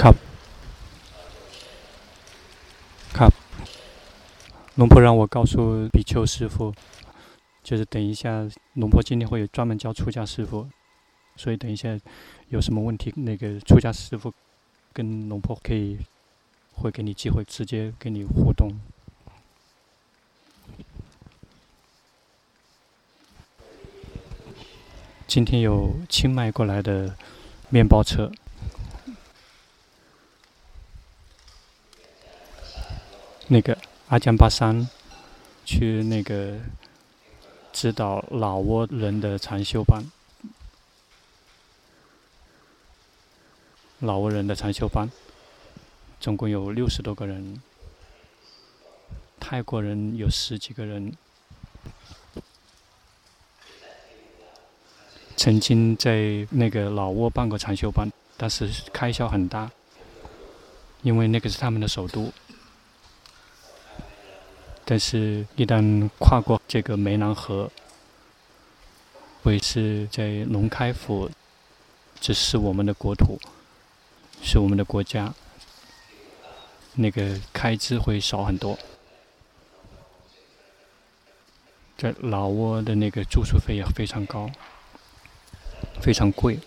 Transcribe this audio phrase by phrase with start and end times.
[0.00, 0.14] ครับ
[3.16, 3.32] ครับ，
[4.74, 6.74] 龙婆让我告诉比丘师父，
[7.62, 10.68] 就是等一下龙婆今天会有专门教出家师父，
[11.36, 11.96] 所以等一下
[12.48, 14.32] 有什么问题，那个出家师父
[14.92, 15.98] 跟龙婆可以
[16.72, 18.68] 会给你机会直接跟你互动。
[25.26, 27.16] 今天有清迈过来的
[27.70, 28.30] 面包车。
[34.09, 34.89] 阿江巴山，
[35.63, 36.57] 去那个
[37.71, 40.03] 指导老挝人的禅修班，
[43.99, 45.11] 老挝人的禅修班，
[46.19, 47.61] 总共有六十多个人，
[49.39, 51.13] 泰国人有十几个人，
[55.37, 59.69] 曾经在那个老挝办过禅修班，但是开销很大，
[61.03, 62.33] 因为那个是他们的首都。
[64.91, 67.69] 但是，一旦跨过这个湄南河，
[69.43, 71.29] 会是在龙开府，
[72.19, 73.39] 这是我们的国土，
[74.41, 75.31] 是我们的国家，
[76.95, 78.79] 那个开支会少很多。
[81.95, 84.49] 在老挝的那个住宿费也非常高，
[86.01, 86.57] 非常贵，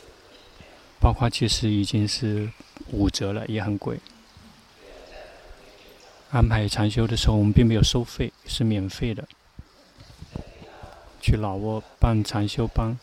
[1.01, 2.49] 包括其实已经是
[2.93, 3.99] 五折了，也很贵。
[6.33, 9.29] 安排禅修的时候，我们并没有收费，是免费的。
[11.21, 12.99] 去老挝办禅修班，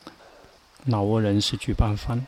[0.86, 2.26] 老挝人是举办方。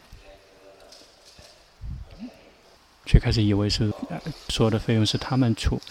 [3.03, 3.91] 最开始以为是
[4.49, 5.81] 所有的费用是他们出，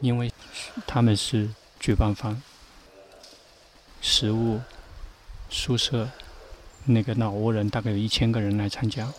[0.00, 0.30] 因为
[0.86, 1.48] 他们是
[1.80, 2.42] 举办方。
[4.02, 4.60] 食物、
[5.48, 6.10] 宿舍，
[6.84, 9.10] 那个老挝人大概有一千个人来参加，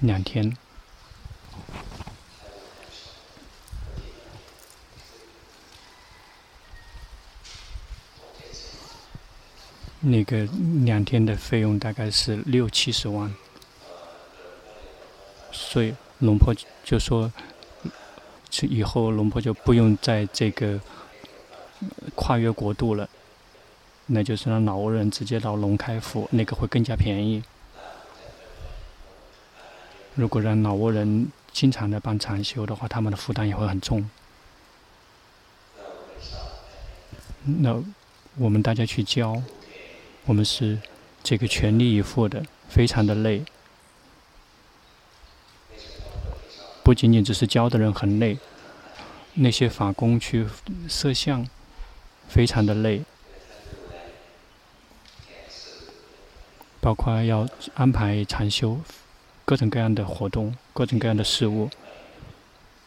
[0.00, 0.56] 两天。
[10.02, 10.48] 那个
[10.84, 13.34] 两天的费用大概是六七十万，
[15.52, 17.30] 所以龙婆就说，
[18.62, 20.80] 以后龙婆就不用在这个
[22.14, 23.06] 跨越国度了，
[24.06, 27.42] 那就是让老挝人直接到龙开府，那个会更加便宜。
[30.14, 34.08] 如果让老挝人经常的办禅修的话，他们的负担也会很重。
[37.44, 37.82] 那
[38.38, 39.42] 我们大家去教。
[40.26, 40.78] 我们是
[41.22, 43.44] 这个全力以赴的，非常的累。
[46.82, 48.38] 不仅仅只是教的人很累，
[49.34, 50.46] 那些法工去
[50.88, 51.48] 摄像，
[52.28, 53.02] 非常的累。
[56.80, 58.80] 包括要安排禅修，
[59.44, 61.68] 各种各样的活动，各种各样的事务。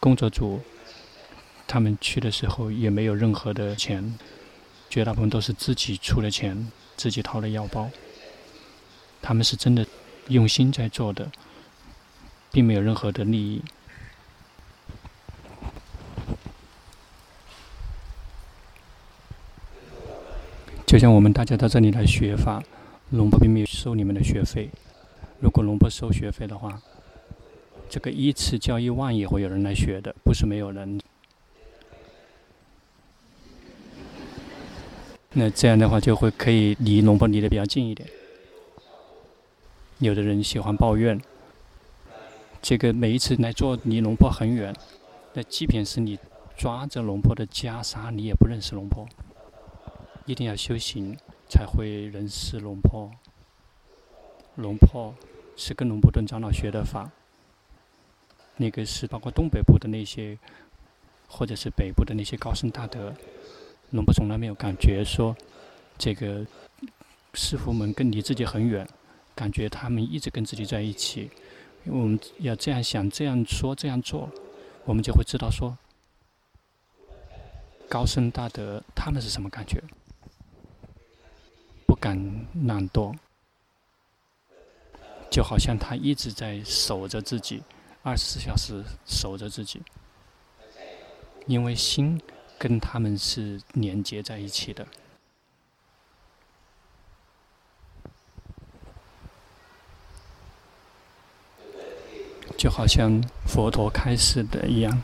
[0.00, 0.60] 工作组
[1.66, 4.18] 他们去的时候也没有任何的钱，
[4.90, 6.70] 绝大部分都是自己出的钱。
[6.96, 7.90] 自己掏了腰包，
[9.20, 9.86] 他们是真的
[10.28, 11.30] 用心在做的，
[12.50, 13.62] 并没有任何的利益。
[20.86, 22.62] 就像我们大家到这里来学法，
[23.10, 24.70] 龙婆并没有收你们的学费。
[25.40, 26.80] 如果龙婆收学费的话，
[27.90, 31.00] 这个一次交一万也会有人来学的，不是没有人。
[35.36, 38.08] 那这样的话，就会可以离龙婆离得比较近一点。
[39.98, 41.20] 有的人喜欢抱怨，
[42.62, 44.72] 这个每一次来做离龙婆很远，
[45.32, 46.16] 那即便是你
[46.56, 49.06] 抓着龙婆的袈裟，你也不认识龙婆。
[50.24, 51.16] 一定要修行
[51.48, 53.10] 才会认识龙婆。
[54.54, 55.12] 龙婆
[55.56, 57.10] 是跟龙婆顿长老学的法，
[58.56, 60.38] 那个是包括东北部的那些，
[61.26, 63.12] 或者是北部的那些高僧大德。
[63.90, 65.36] 龙婆从来没有感觉说，
[65.96, 66.44] 这个
[67.34, 68.86] 师傅们跟离自己很远，
[69.34, 71.30] 感觉他们一直跟自己在一起。
[71.84, 74.28] 因为我们要这样想、这样说、这样做，
[74.84, 75.76] 我们就会知道说，
[77.88, 79.82] 高僧大德他们是什么感觉？
[81.86, 82.18] 不敢
[82.64, 83.14] 懒惰，
[85.30, 87.62] 就好像他一直在守着自己，
[88.02, 89.82] 二十四小时守着自己，
[91.46, 92.20] 因为心。
[92.64, 94.86] 跟他们是连接在一起的，
[102.56, 105.02] 就好像佛陀开示的一样，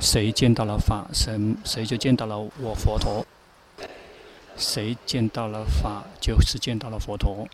[0.00, 3.24] 谁见到了法身，谁就见到了我佛陀；
[4.56, 7.46] 谁见到了法，就是见到了佛陀。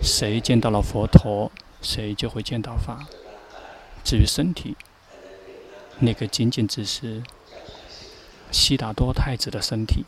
[0.00, 1.50] 谁见到了佛陀，
[1.82, 3.08] 谁就会见到法。
[4.04, 4.76] 至于身体，
[6.00, 7.22] 那个仅仅只是
[8.50, 10.04] 悉达多太子的身体。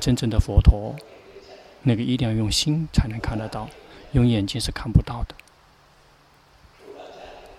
[0.00, 0.96] 真正的佛陀，
[1.82, 3.70] 那个一定要用心才能看得到，
[4.10, 5.34] 用眼睛是看不到的。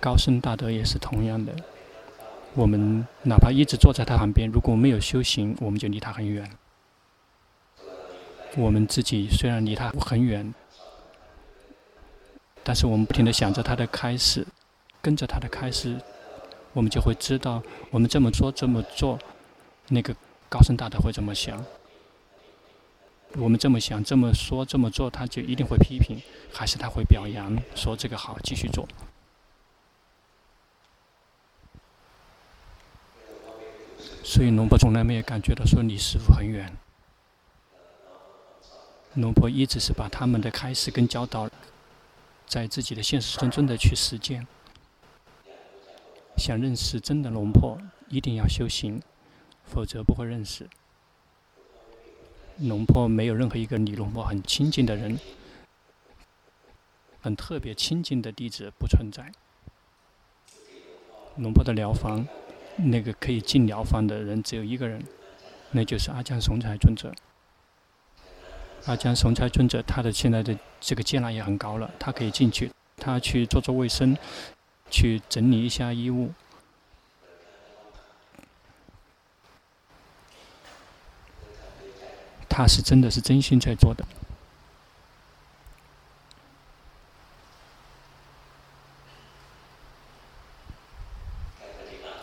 [0.01, 1.55] 高僧大德也是同样的，
[2.53, 6.51] 我们哪怕一直坐在他旁边，如果没有修行，我们就离他很远。
[8.57, 10.53] 我们自己虽然离他很远。
[12.65, 14.45] 但是我们不停的想着他的开始，
[15.01, 15.99] 跟着他的开始，
[16.73, 19.17] 我们就会知道，我们这么做这么做，
[19.89, 20.15] 那个
[20.49, 21.63] 高僧大德会怎么想？
[23.35, 26.21] 我们这么想这么说这么做，他就一定会批评，
[26.51, 28.87] 还是他会表扬，说这个好，继续做。
[34.23, 36.75] 所以龙婆从来没有感觉到说离师傅很远，
[39.13, 41.49] 龙婆一直是把他们的开示跟教导。
[42.45, 44.45] 在自己的现实中真的去实践，
[46.43, 47.79] 想认识真的龙婆，
[48.09, 49.01] 一定要修行，
[49.63, 50.67] 否则不会认识。
[52.59, 55.17] 龙婆没有任何一个离龙婆很亲近的人，
[57.21, 59.31] 很特别亲近的弟子不存在。
[61.37, 62.27] 龙婆的疗房，
[62.75, 65.01] 那个可以进疗房的人只有一个人，
[65.71, 67.13] 那就是阿江雄才尊者。
[68.83, 74.17] 阿江雄才尊者，他的现在的这个阶栏也很高了，他可以进去，他去做做卫生，
[74.93, 76.31] 去整理一下衣物。
[82.47, 84.05] 他是真的是真心在做的。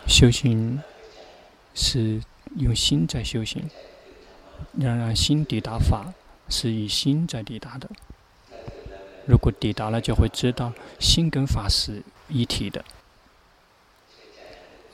[0.07, 0.81] 修行
[1.75, 2.21] 是
[2.55, 3.69] 用心在修行，
[4.75, 6.13] 要让心抵达法。
[6.53, 7.89] 是以心在抵达的。
[9.25, 12.83] 如果抵达了，就会知道心跟法是一体的，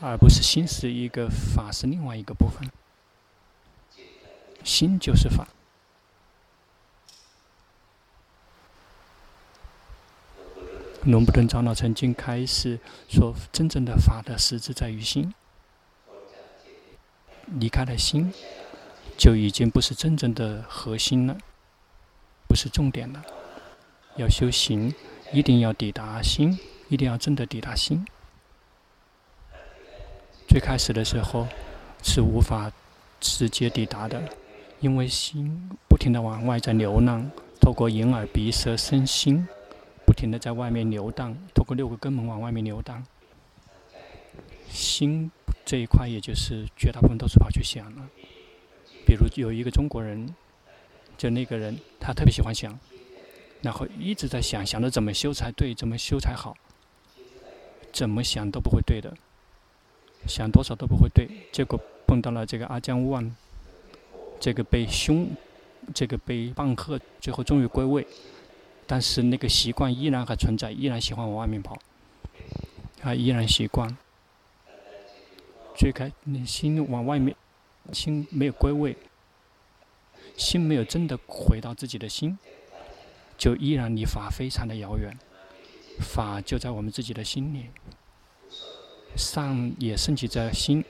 [0.02, 2.70] 而不是心是一个，法是另外一个部分。
[4.64, 5.48] 心就是法。
[11.04, 15.34] 龙布顿长老曾经开示说：“真正的法的实质在于心，
[17.46, 18.34] 离开了心。”
[19.18, 21.36] 就已经不是真正的核心了，
[22.48, 23.24] 不是重点了。
[24.16, 24.94] 要修行，
[25.34, 28.06] 一定要抵达心，一定要真的抵达心。
[30.48, 31.48] 最开始的时候
[32.02, 32.72] 是无法
[33.20, 34.22] 直接抵达的，
[34.80, 37.30] 因为心不停的往外在流浪，
[37.60, 39.46] 透过眼耳鼻舌身心，
[40.06, 43.04] 不停的在外面游荡，透过六个根门往外面游荡。
[44.70, 45.30] 心
[45.66, 48.08] 这一块，也就是绝大部分都是跑去想了。
[49.06, 50.34] 比如有一个中国人，
[51.18, 52.78] 就那个人，他特别喜欢想，
[53.62, 56.56] 然后一直在想，想着怎么修才对，怎么修才好，
[57.92, 59.14] 怎么想都不会对的，
[60.28, 61.28] 想多少都不会对。
[61.52, 63.36] 结果碰到了这个阿江万，
[64.40, 65.30] 这个被凶，
[65.94, 68.06] 这个被棒喝，最后终于归位，
[68.86, 71.78] 但是那个习惯依然还存在，依然喜欢往外面跑，
[73.00, 73.98] 他依然习惯，
[75.76, 76.12] 最开
[76.46, 77.36] 心往外面。
[77.94, 78.98] 心没有归位，
[80.36, 82.38] 心没有真的回到自己的心，
[83.38, 85.18] 就依然离法非常的遥远。
[86.00, 87.66] 法就在我们自己的心里，
[89.16, 90.84] 善也升起在心，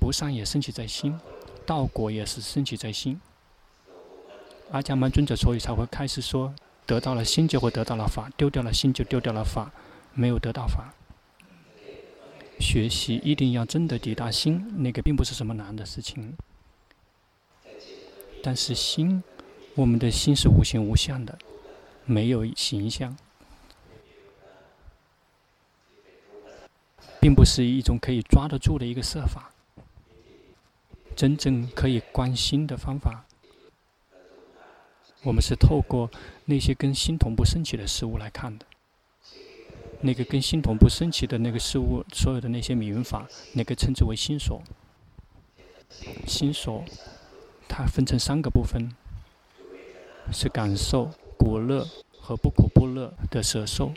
[0.00, 1.18] 不善也升起在心，
[1.66, 3.20] 道果也是升起在心。
[4.70, 6.54] 阿伽曼尊者所以才会开始说：
[6.86, 9.70] 得到了心就会得到了法，丢掉了心就丢掉了法，
[10.12, 10.94] 没有得到法。
[12.60, 16.36] 学习一定要真的抵达心，那个并不是什么难的事情。
[18.42, 19.22] 但是心，
[19.74, 21.38] 我们的心是无形无相的，
[22.04, 23.16] 没有形象，
[27.28, 29.52] 并不是一种可以抓得住的一个设法。
[31.14, 33.26] 真正可以观心的方法，
[35.22, 36.10] 我们是透过
[36.46, 38.64] 那些跟心同步升起的事物来看的。
[40.00, 44.62] 那个跟心同步升起的那个事物，所有的那些名法，那个称之为心所。
[46.26, 46.82] 心所，
[47.68, 48.90] 它分成三个部分，
[50.32, 51.86] 是感受苦乐
[52.18, 53.92] 和不苦不乐的摄受。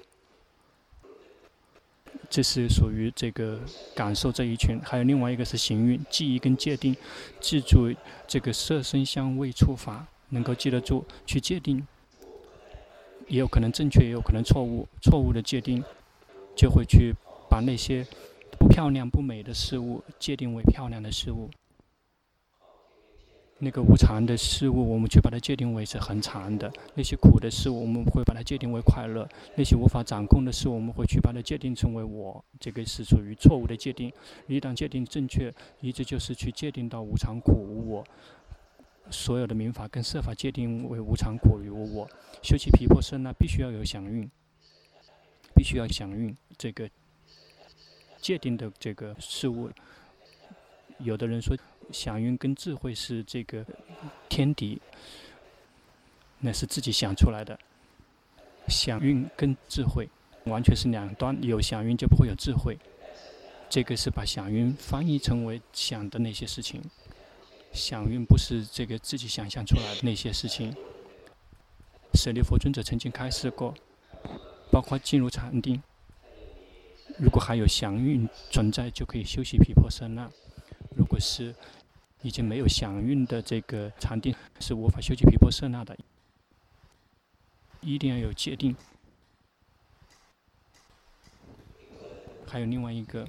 [2.31, 3.59] 这是属于这个
[3.93, 6.95] 感受这一群，还有另外一个是行运、记忆跟界定，
[7.41, 7.93] 记住
[8.25, 11.85] 这个色身香味触法，能够记得住去界定。
[13.27, 14.87] 也有可能正确，也有可能错误。
[15.01, 15.83] 错误的界定，
[16.55, 17.13] 就会去
[17.49, 18.07] 把那些
[18.57, 21.49] 不漂亮、不美的事物界定为漂亮的事物。
[23.63, 29.23] 那个无常的事物，我们去把它界定为是很常的；那些苦的事物，我们会把它界定为快乐；
[29.55, 32.43] 那些无法掌控的事物，我们会去把它界定成为我。
[32.59, 34.11] 这个是属于错误的界定。
[34.47, 38.03] 一旦界定正确，一直就是去界定到无常、苦、无我。
[39.11, 42.09] 所有的民法跟设法界定为无常、苦与无我。
[42.41, 44.27] 修习毗婆舍那，必须要有响应，
[45.53, 46.89] 必须要响应这个
[48.19, 49.69] 界定的这个事物。
[50.97, 51.55] 有的人说，
[51.91, 53.65] 祥云跟智慧是这个
[54.29, 54.81] 天敌，
[56.39, 57.57] 那是自己想出来的。
[58.67, 60.07] 响应跟智慧
[60.45, 62.77] 完全是两端，有祥云就不会有智慧。
[63.69, 66.81] 这个是把祥云翻译成为想的那些事情。
[67.73, 70.75] 祥云不是这个自己想象出来的那些事情。
[72.13, 73.73] 舍利弗尊者曾经开示过，
[74.69, 75.81] 包括进入禅定，
[77.17, 80.29] 如果还有祥云存在，就可以修习皮婆舍那。
[80.93, 81.55] 如果是
[82.21, 85.97] 已经没有响应的这个禅定，是无法修习毗婆舍那的。
[87.81, 88.75] 一定要有界定。
[92.47, 93.27] 还有另外一个。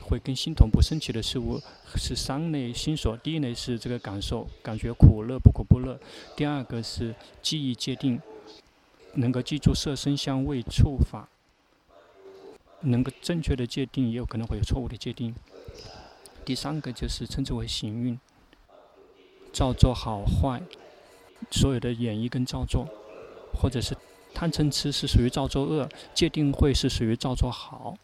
[0.00, 1.60] 会跟心同步升起的事物
[1.94, 3.14] 是三类心所。
[3.18, 5.98] 第一类是这个感受，感觉苦乐不苦不乐；
[6.34, 8.18] 第二个是记忆界定，
[9.12, 11.28] 能够记住色声香味触法，
[12.80, 15.34] 能够正确的界定，也有可能会有错误的界定；
[16.48, 18.18] 第三个就是称之为行运，
[19.52, 20.62] 造作好坏，
[21.50, 22.88] 所有的演绎跟造作，
[23.52, 23.94] 或者是
[24.32, 27.98] 贪嗔痴是属于造作恶，界定慧是属于造作好。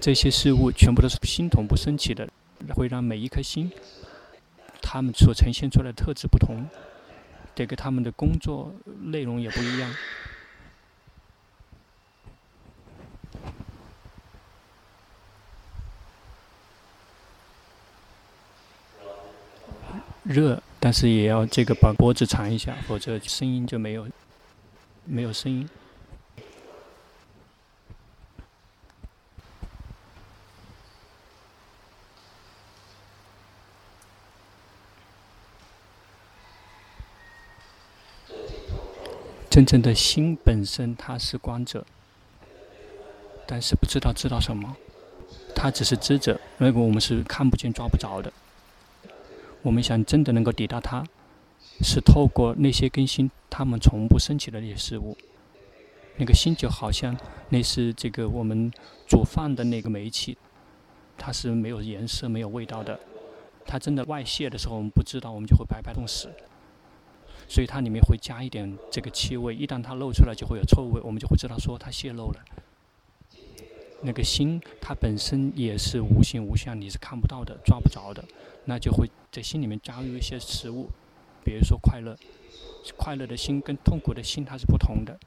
[0.00, 2.28] 这些事物全部都是心同步升起的，
[2.74, 3.70] 会让每一颗心，
[4.82, 6.68] 他们所呈现出来的特质不同，
[7.54, 9.94] 这个他们的工作内容也不一样。
[20.24, 24.08] 热，但是也要这个把脖子缠一下，否则声音就没有，
[25.04, 25.68] 没有声音。
[39.50, 41.86] 真正的心本身，它是观者，
[43.46, 44.74] 但是不知道知道什么，
[45.54, 46.40] 它只是知者。
[46.56, 48.32] 那个我们是看不见、抓不着的。
[49.64, 51.02] 我们想真的能够抵达它，
[51.80, 55.16] 是透过那些更新，它们从不升起的那些事物。
[56.18, 57.16] 那个心就好像
[57.48, 58.70] 那是这个我们
[59.08, 60.36] 煮饭的那个煤气，
[61.16, 63.00] 它是没有颜色、没有味道的。
[63.64, 66.28] 它真的外泄的时候，我们不知道，我们就会白白冻死。
[67.48, 72.44] 所以它里面会加一点这个气味，一旦它漏出来就会有臭味，我们就会知道说它泄漏了。
[74.04, 78.24] 那个心它本身也是无形无相，你是看不到的、抓不着的，
[78.66, 80.88] 那就会在心里面加入一些食物，
[81.42, 82.16] 比如说快乐，
[82.96, 85.18] 快乐的心跟痛苦的心它是不同的，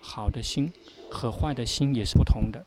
[0.00, 0.72] 好的心
[1.10, 2.64] 和坏的心也是不同的，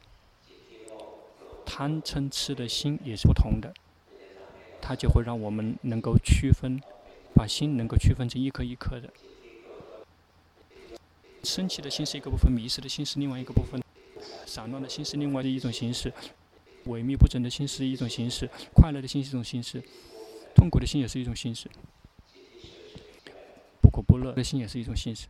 [1.65, 3.73] 贪嗔痴的心也是不同的，
[4.79, 6.79] 它就会让我们能够区分。
[7.35, 9.13] 把心能够区分成一颗一颗的，
[11.43, 13.79] 生气的心是一个部分，迷失的心是另外一个部分，
[14.45, 16.11] 散乱的心是另外的一种形式，
[16.85, 19.81] 萎靡不振的心是一种形式，快乐的心是一种形式，
[20.55, 21.69] 痛苦的心也是一种形式，
[23.81, 25.27] 不苦不乐的心也是一种形式。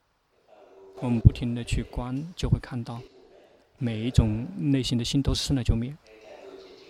[0.99, 3.01] 我们不停的去观，就会看到
[3.77, 5.95] 每一种内心的心都是生了就灭，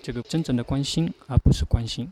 [0.01, 2.11] 这个真正的观心，而不是观心。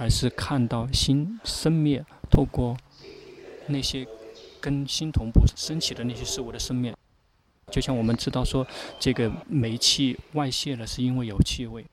[0.00, 2.76] 而是看到心生灭，透过
[3.66, 4.06] 那些
[4.60, 6.94] 跟心同步升起的那些事物的生灭，
[7.70, 8.66] 就像我们知道说，
[8.98, 11.84] 这个煤气外泄了，是因为有气味。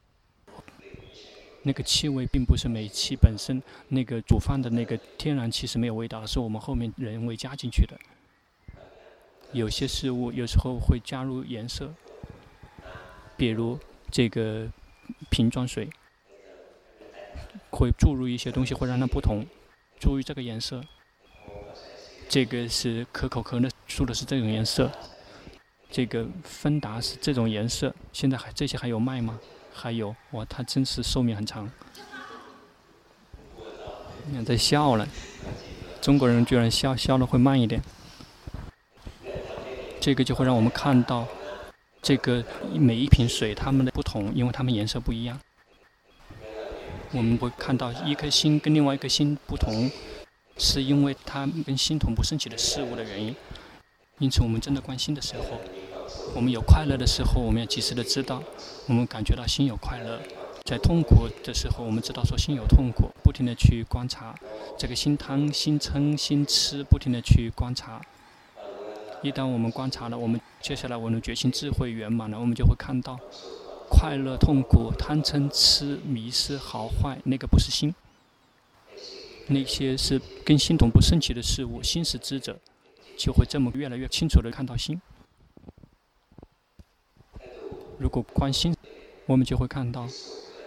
[1.64, 7.98] 那个气味并不是煤气本身，那个煮饭的那个天然气是没有味道的，是我们后面人为加进去的。
[9.52, 11.94] 有些事物有时候会加入颜色，
[13.36, 13.80] 比如
[14.12, 14.68] 这个
[15.30, 15.90] 瓶装水。
[17.72, 19.46] 会注入一些东西，会让它不同，
[20.00, 20.82] 注入这个颜色。
[22.28, 24.92] 这个是可口可乐，说的是这种颜色。
[25.90, 27.94] 这个芬达是这种颜色。
[28.12, 29.40] 现在还这些还有卖吗？
[29.74, 31.70] 还有，哇，它真是寿命很长。
[34.28, 35.08] 你看在笑了，
[36.02, 37.82] 中国人居然笑笑的会慢一点。
[40.02, 41.28] 这个就会让我们看到，
[42.02, 45.40] 这个每一瓶水它们的不同，因为它们颜色不一样。
[47.12, 49.90] 我们会看到一颗心跟另外一颗心不同，
[50.58, 53.36] 是因为它跟心同步升起的事物的原因。
[54.20, 55.60] 因此，我们真的关心的时候，
[56.34, 58.42] 我们有快乐的时候，我们要及时的知道，
[58.88, 60.20] 我们感觉到心有快乐；
[60.64, 64.34] 在痛苦的时候，我们知道说心有痛苦，不停的去观察
[64.78, 68.02] 这个心贪、心嗔、心痴，不停的去观察。
[69.22, 73.20] 一旦我们观察了，我们接下来我们的觉醒智慧圆满了，我们就会看到
[73.90, 77.94] 快乐、痛苦、贪嗔痴、迷失、好坏，那个不是心，
[79.48, 81.82] 那些是跟心同步升起的事物。
[81.84, 82.60] 心是知者，
[83.18, 85.00] 就会这么越来越清楚的看到心。
[87.98, 88.76] 如果观心，
[89.26, 90.08] 我们就会看到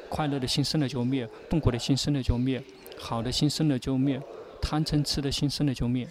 [0.08, 2.62] 快乐的心生了就灭，痛苦的心生了就灭，
[2.98, 4.20] 好的心生了就灭，
[4.62, 6.08] 贪嗔痴的心生了就灭。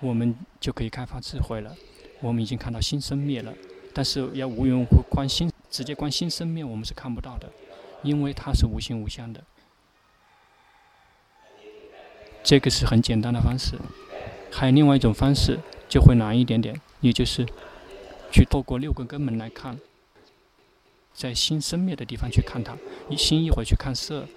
[0.00, 1.74] 我们就可以开发智慧了。
[2.20, 3.54] 我们已经看到心生灭了，
[3.94, 7.50] 但是要无缘无故关心，直接关心生灭，我们是看不到的，
[8.02, 9.42] 因为它是无形无相的。
[12.44, 13.76] 这个是很简单的方式。
[14.52, 15.58] 还有另外一种方式，
[15.88, 17.44] 就会难一点点，也就是
[18.30, 19.80] 去透过六个根本来看，
[21.12, 22.76] 在心生灭的地方去看它。
[23.08, 24.28] 一心一会去看色，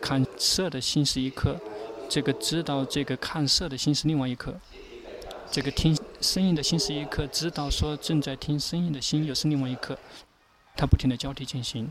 [0.00, 1.60] 看色的心是一颗，
[2.08, 4.54] 这个知道这个看色的心是另外一颗。
[5.50, 9.98] 这个听声音的心是一颗，知道说正在听声音的心又是另外一颗，
[10.76, 11.90] 它不停的交替进行。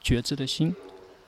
[0.00, 0.74] 觉知的心，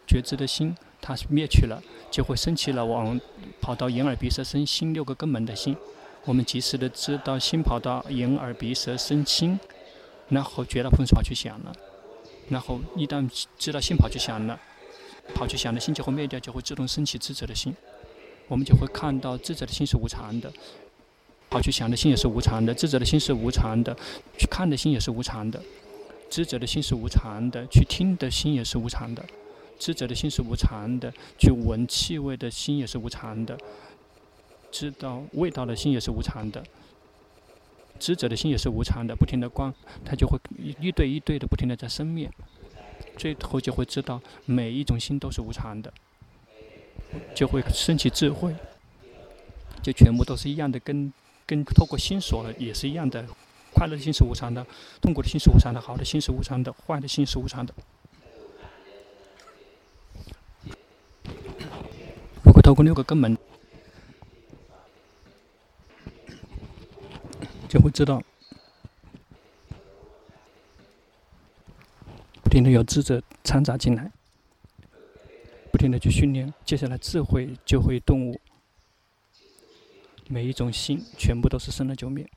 [0.06, 3.20] 觉知的心，它灭去了，就会升起了往
[3.60, 5.76] 跑到眼耳鼻舌身心六个根本的心。
[6.24, 9.58] 我们及时的知道心跑到眼耳鼻舌身心，
[10.28, 11.72] 然后绝大部分是跑去想了，
[12.48, 13.28] 然后一旦
[13.58, 14.60] 知道心跑去想了，
[15.34, 17.74] 跑去想的心就会灭掉，就会自动升起智者的心。
[18.48, 20.52] 我们就会看到智者的心是无常的，
[21.48, 23.96] 跑去想的心也是无常的，智者的心是无常的，
[24.36, 25.62] 去看的心也是无常的，
[26.28, 29.24] 智者的心是无常的，去听的心也是无常的，
[29.80, 33.58] 智者的心是无常的，去闻气味的心也是无常的，
[34.70, 36.62] 知道味道的心也是无常的，
[37.98, 42.30] 智者的心也是无常的，不停的观，它就会一一对一对的不停的在生灭，
[43.16, 45.92] 最后就会知道每一种心都是无常的。
[47.34, 48.54] 就会升起智慧，
[49.82, 51.12] 就全部都是一样的，跟
[51.44, 53.26] 跟透过心所也是一样的。
[53.72, 54.64] 快乐的心是无常的，
[55.00, 57.74] 痛苦的心是无常的，好的心是无常的，坏的心是无常的。
[62.50, 63.38] 如果透过六个根本，
[67.68, 68.20] 就会知道，
[72.42, 74.10] 不停的有智者掺杂进来。
[75.70, 78.40] 不停的去训练，接下来智慧就会顿悟。
[80.26, 82.28] 每一种心全部都是生了就灭。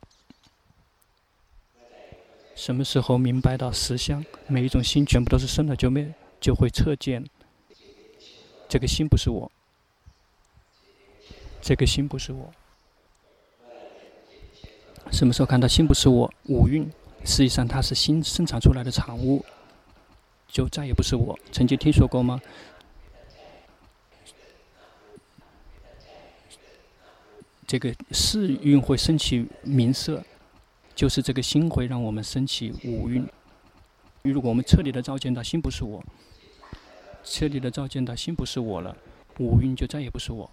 [2.54, 4.24] 什么时候明白到实相？
[4.46, 7.28] 每一种心全部都是生了就灭，就会彻见
[8.68, 9.50] 这个心不是我，
[11.64, 12.52] 这个心不是我。
[15.10, 16.30] 什么时候看到心不是我？
[16.44, 16.86] 五蕴
[17.24, 19.42] 实际上它是心生产出来的产物，
[20.46, 21.38] 就再也不是我。
[21.52, 22.38] 曾经听说过吗？
[27.66, 30.22] 这个四蕴会升起名色，
[30.94, 33.26] 就是这个心会让我们升起五蕴。
[34.20, 36.04] 如果我们彻底的照见到心不是我，
[37.24, 38.94] 彻底的照见到心不是我了，
[39.38, 40.50] 五蕴就再也不是我。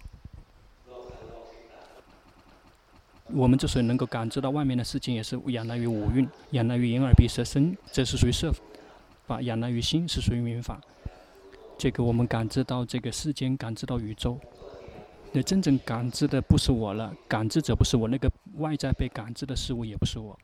[3.34, 8.52] 我们之所以能够感知到外面的世界，也是仰赖于五蕴，仰赖于眼耳鼻舌身，这是属于色
[9.26, 10.80] 法；仰赖于心是属于名法。
[11.78, 14.38] 这个我们感知到这个世间，感知到宇宙。
[15.32, 20.38] 那真正感知的不是我了，感知者不是我，那个外在被感知的事物也不是我。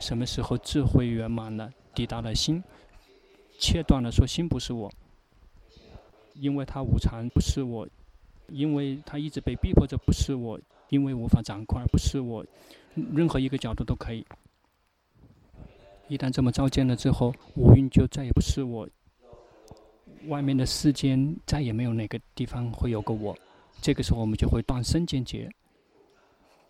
[0.00, 2.62] 什么时候智慧圆满了，抵达了心，
[3.58, 4.90] 切断了说心不是我，
[6.34, 7.86] 因为它无常不是我，
[8.48, 10.58] 因为它一直被逼迫着不是我，
[10.90, 12.44] 因为无法掌控而不是我，
[12.94, 14.24] 任何一个角度都可以。
[16.08, 18.88] 一旦这么照见了之后，五蕴就再也不是我。
[20.26, 23.34] 外面的世间再也没有哪个地方会有个我，
[23.80, 24.26] 这个时候我。
[24.26, 25.48] 们就会断身见结。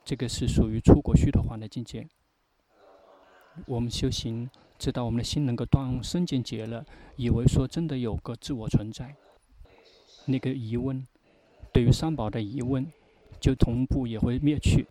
[0.05, 2.07] 这个是属于出国须陀洹的境界。
[3.67, 3.81] 我。
[3.81, 5.11] 们修行，知道我。
[5.11, 6.85] 们的心能够断身见结了，
[7.17, 8.69] 以为说真的有个自我。
[8.69, 9.17] 存在，
[10.27, 11.07] 那个疑问，
[11.73, 12.87] 对于三宝的疑问，
[13.41, 14.87] 就同步也会灭去，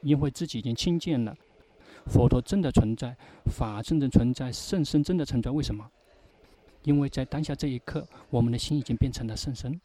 [0.00, 1.36] 因为自己已经亲见了，
[2.06, 5.88] 佛陀真的存在，法真的存在，圣身真的存在，为什么？
[6.84, 9.80] 因为在当下这一刻，我们的心已经变成了圣身。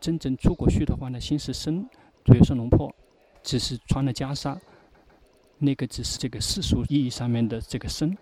[0.00, 1.82] 真正出果须陀洹的心是身，
[2.24, 2.94] 比如说龙破，
[3.42, 4.56] 只是穿了袈裟，
[5.58, 8.16] 那个只是这个世俗意义上面的这个身。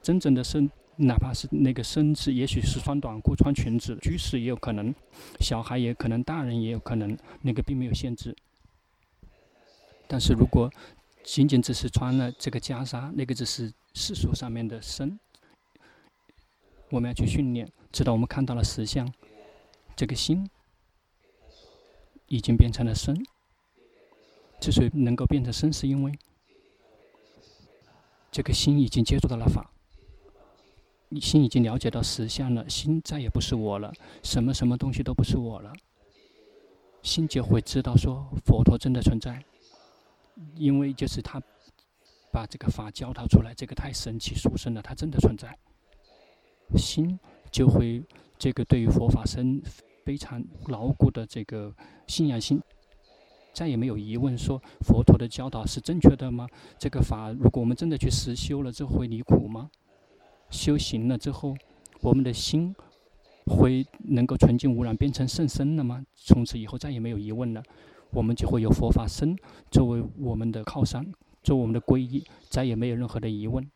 [0.00, 4.94] 真正的身，哪怕是那个身子，也许是穿短裤、穿裙子，居士也有可能，
[5.40, 8.34] 小孩也可能，大人也有可能，那个并没有限制。
[10.08, 10.72] 但是如果
[11.22, 15.18] 仅仅只是穿了这个袈裟，那个只是世俗上面的身。
[16.90, 19.12] 我们要去训练，直到我们看到了实相，
[19.96, 20.48] 这个心
[22.28, 23.14] 已经变成了身。
[24.60, 26.18] 之所以能够变成身，是因为
[28.30, 29.70] 这个心已经接触到了法。
[31.08, 33.92] 你心已经了解到实相了，心再也不是我了，
[34.22, 35.72] 什么什么东西都不是我了。
[37.02, 39.40] 心就会知道说佛陀真的存在，
[40.56, 41.40] 因为就是他
[42.32, 45.56] 把这个法教导出来，这个太神奇殊胜了，他真的存在。
[46.76, 47.16] 心
[47.52, 48.02] 就会
[48.36, 49.62] 这个对于佛法生
[50.04, 51.72] 非常牢固的这个
[52.08, 52.60] 信仰心，
[53.54, 56.48] 再也没有疑问说佛陀的教导是正确的吗？
[56.76, 59.70] 这个法如果我们真的去实修了这会离苦吗？
[60.50, 61.54] 修行了之后，
[62.00, 62.74] 我们的心
[63.46, 66.04] 会能够纯净无染，变成圣身了吗？
[66.14, 67.62] 从此以后再也没有疑问了，
[68.10, 69.36] 我们就会有佛法身
[69.70, 73.68] 作为我们的靠山，作为我们的皈依，再也没有任何的疑问。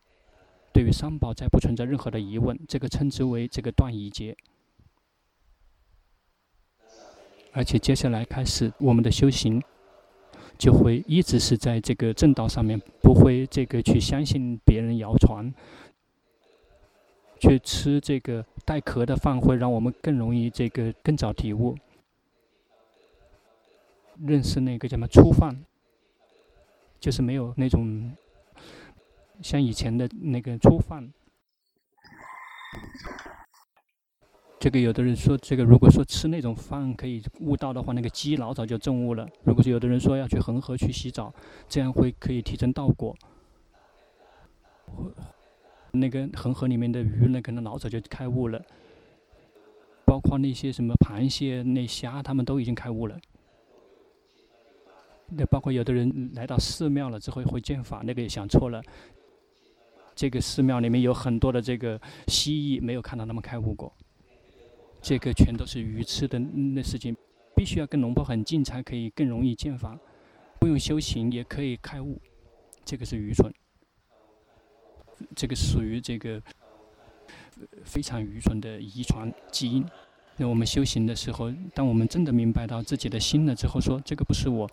[0.72, 4.36] 对于三宝再不存在任何的疑问，这个称之为这个断疑结。
[7.52, 9.60] 而且接下来开始我们的修行，
[10.56, 15.52] 就会一直是在这个正道上面，不会这个去相信别人谣传。
[17.40, 21.74] 去吃这个带壳的饭，会让我们更容易这个更早体悟，
[24.18, 25.64] 认识那个叫什么初饭，
[27.00, 28.12] 就是没有那种
[29.40, 31.10] 像以前的那个初饭。
[34.58, 39.26] 这个有的人说，这个如果说吃那种饭可以悟道的话，那个鸡老早就证悟了。
[39.44, 41.32] 如果是有的人说要去恒河去洗澡，
[41.66, 43.16] 这样会可以提升道果。
[45.92, 48.62] 那个恒河里面的鱼呢，可能老早就开悟了，
[50.04, 53.18] 包括那些什么螃蟹、那虾，他们都已经开悟了。
[55.32, 58.82] 那包括有的人来到寺庙了之后会见法，那个也想错了。
[60.14, 63.92] 这个寺庙里面有很多的这个蜥蜴，没有看到他们开悟过。
[65.00, 67.16] 这个全都是鱼吃的那事情，
[67.54, 69.98] 必须要跟龙婆很近才可以更容易见法，
[70.58, 72.20] 不用修行也可以开悟，
[72.84, 73.50] 这个是愚蠢。
[75.34, 76.40] 这个属于这个
[77.84, 79.84] 非常愚蠢的遗传基因。
[80.36, 84.68] 那我们修行的时候，当我们真的明白到自己的心了之后，说这个不是我，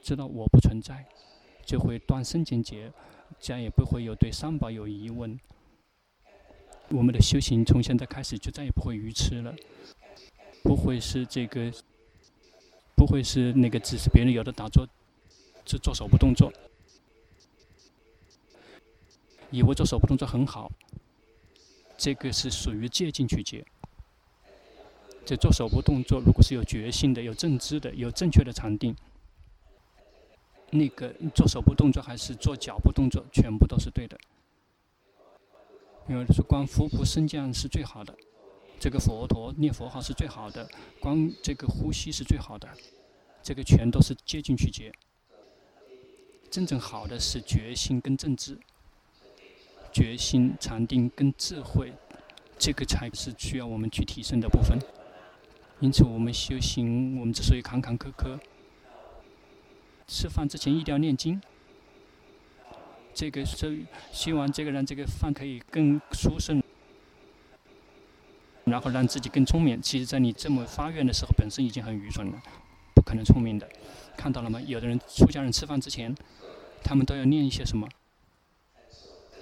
[0.00, 1.04] 知道我不存在，
[1.64, 2.90] 就会断生净劫，
[3.38, 5.38] 再也不会有对三宝有疑问。
[6.88, 9.54] 我们的修行从现在开始就再也不会愚痴了，
[10.62, 11.70] 不会是这个，
[12.96, 14.88] 不会是那个，只是别人有的打坐，
[15.66, 16.50] 只做手部动作。
[19.50, 20.70] 以为做手部动作很好，
[21.96, 23.64] 这个是属于戒禁取戒。
[25.26, 28.96] 这做手部动作，如果是有决心的、有正知的、有正确的禅定，
[30.70, 34.18] 那个做手部动作还是做脚部动作，全部都是对的。
[36.08, 38.16] 因为是观佛菩升降是最好的，
[38.80, 42.68] 这个佛陀念佛号是最好的，观这个呼吸是最好的，
[43.42, 44.92] 这个全都是戒禁取戒。
[46.50, 48.58] 真正好的是决心跟正知。
[49.92, 51.92] 决心、禅定跟智慧，
[52.58, 54.78] 这个才是需要我们去提升的部分。
[55.80, 58.38] 因此，我们修行，我们之所以坎坎坷坷，
[60.06, 61.40] 吃饭之前一定要念经。
[63.12, 63.78] 这个是
[64.12, 66.62] 希望这个让这个饭可以更殊胜，
[68.64, 69.80] 然后让自己更聪明。
[69.82, 72.40] 其实，在你这么发愿的时候，本身已经很愚蠢了，
[72.94, 73.68] 不可能聪明的。
[74.16, 74.60] 看到了吗？
[74.60, 76.14] 有的人出家人吃饭之前，
[76.84, 77.88] 他们都要念一些什么？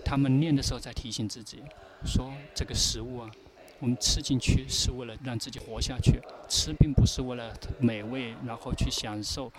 [0.09, 1.63] 他们念的时候在提醒自己，
[2.03, 3.31] 说这个食物啊，
[3.79, 6.19] 我们吃进去是为了让自己活下去，
[6.49, 9.53] 吃并不是为了美味，然后去享受。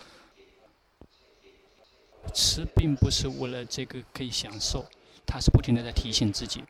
[2.34, 4.84] 吃并不是为了这个可以享受，
[5.24, 6.64] 他是不停的在提醒自己。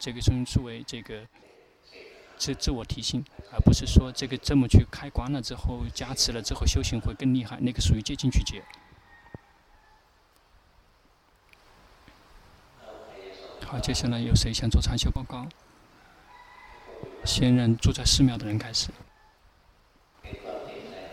[0.00, 1.24] 这个称之为这个
[2.36, 8.60] 自自我提醒，而不是说这个这么去开关了之后加持了之后修行会更厉害，那个属于接近取戒。
[13.74, 15.48] 好，接下来有谁想做禅修报告？
[17.24, 18.88] 先让住在寺庙的人开始。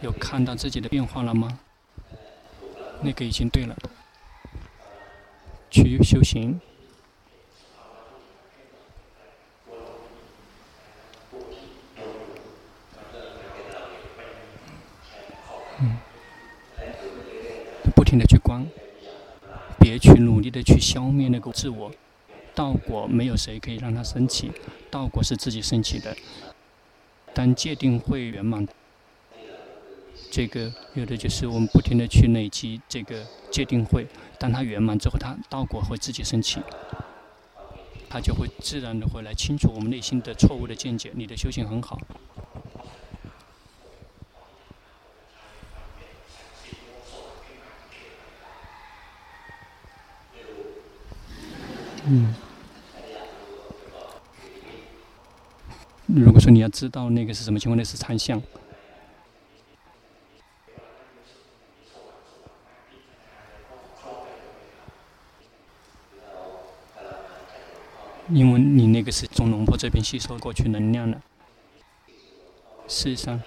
[0.01, 1.57] 有看到自己的变化了吗？
[3.01, 3.75] 那个已经对了。
[5.71, 6.61] 去修行。
[15.79, 15.97] 嗯。
[17.95, 18.63] 不停的去观，
[19.79, 21.91] 别去努力的去消灭那个自我。
[22.53, 24.51] 道果没有谁可以让他升起，
[24.89, 26.15] 道果是自己升起的。
[27.33, 28.67] 当界定会圆满，
[30.29, 34.05] 这个有的就是我们不停地去累积这个界定会，
[34.37, 36.59] 当它圆满之后，它道果会自己升起，
[38.09, 41.11] 它就会自然的会来清除我们内心的错误的见解。
[41.15, 41.97] 你的修行很好。
[52.13, 52.35] 嗯。
[56.07, 58.41] 如果说你要知道那个是什么情况，那是参相。
[68.27, 71.21] 因为你那个是从龙婆这边吸收过去能量的。
[72.89, 73.41] 事实上，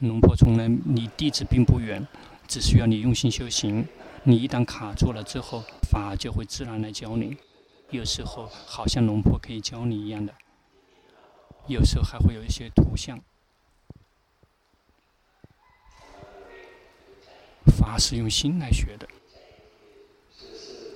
[0.00, 2.06] 龙婆从来离弟子并不远，
[2.46, 3.88] 只需要你用心修行。
[4.24, 7.38] 你一旦卡住了之后，法就会自然来教你。
[7.90, 10.34] 有时候好像龙婆可以教你一样的。
[11.66, 13.18] 有时候还会有一些图像，
[17.64, 19.08] 法是用心来学的，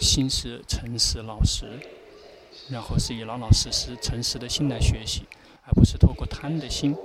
[0.01, 1.81] 心是诚实老实，
[2.69, 5.27] 然后是以老老实实、诚实的心来学习，
[5.65, 6.97] 而不是透过贪的心，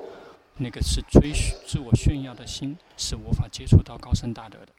[0.58, 1.32] 那个是追
[1.66, 4.72] 自我炫耀的心，是无法接触到高僧大德的。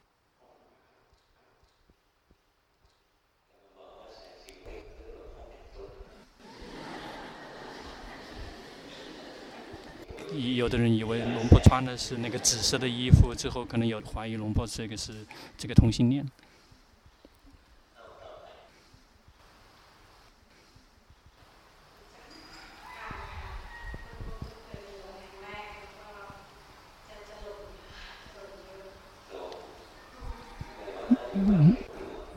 [10.35, 15.25] 有的人以为龙婆穿的是那个紫色的衣服，之后可能有怀疑龙婆这个是
[15.57, 16.25] 这个同性恋。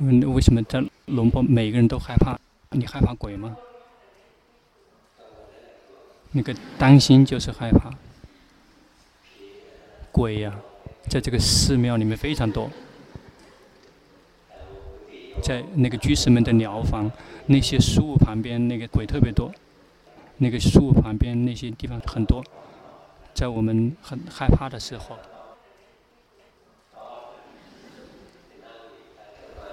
[0.02, 2.38] 嗯，为什么在龙婆每个人都害怕？
[2.70, 3.56] 你害怕鬼吗？
[6.32, 7.90] 那个担心就是害怕，
[10.12, 10.54] 鬼呀、
[11.08, 12.70] 在这个寺庙里面非常多，
[15.42, 17.10] 在那个居士们的寮房，
[17.46, 19.50] 那些树旁边那个鬼特别多，
[20.36, 22.44] 那个树旁边那些地方很多，
[23.34, 25.18] 在我们很害怕的时候，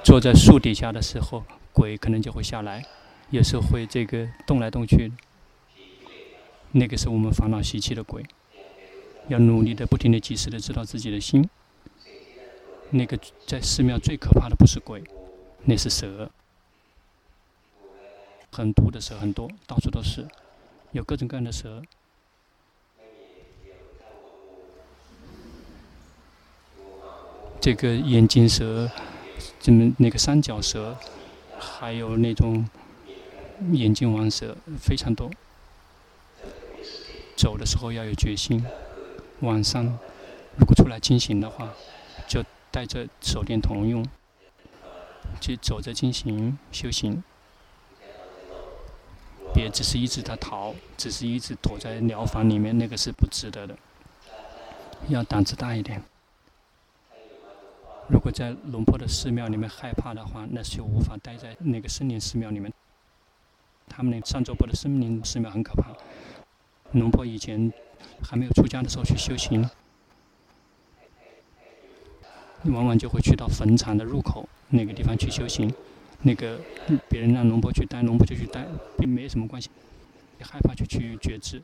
[0.04, 2.84] 坐在树底下的时候，鬼可能就会下来，
[3.30, 5.12] 有时候会这个动来动去。
[6.78, 8.24] 那个是我们烦恼习气的鬼，
[9.30, 11.50] 要努力的、不停的、及时的知道自己的心。
[12.92, 15.04] 那个在寺庙最可怕的不是鬼，
[15.66, 16.30] 那是蛇，
[18.52, 20.28] 很毒的蛇很多，到处都是，
[20.92, 21.82] 有各种各样的蛇。
[27.60, 28.90] 这个眼镜蛇，
[29.60, 30.96] 怎么那个三角蛇，
[31.58, 32.70] 还有那种
[33.72, 35.30] 眼镜王蛇，非常多。
[37.38, 38.66] 走的时候要有决心，
[39.42, 39.86] 晚上
[40.58, 41.72] 如果出来进行的话，
[42.28, 44.04] 就带着手电筒用，
[45.40, 47.24] 去走着进行修行，
[49.54, 53.78] 别只是一直在逃，只是一直躲在寮房里面，那个是不值得的。
[55.10, 56.02] 要胆子大一点。
[58.10, 62.74] 如果在龙坡的寺庙里面害怕的话，那就无法待在那个森林寺庙里面。
[63.88, 65.94] 他们那上座部的森林寺庙很可怕。
[66.94, 67.72] 龙婆以前
[68.24, 69.70] 还没有出家的时候去修行，
[72.64, 75.74] 往往就会去到坟场的入口那个地方去修行。
[76.24, 76.60] 那个
[77.08, 78.66] 别人让龙婆去待，龙婆就去待，
[78.98, 79.70] 并没有什么关系。
[80.40, 81.62] 你害怕就去觉知。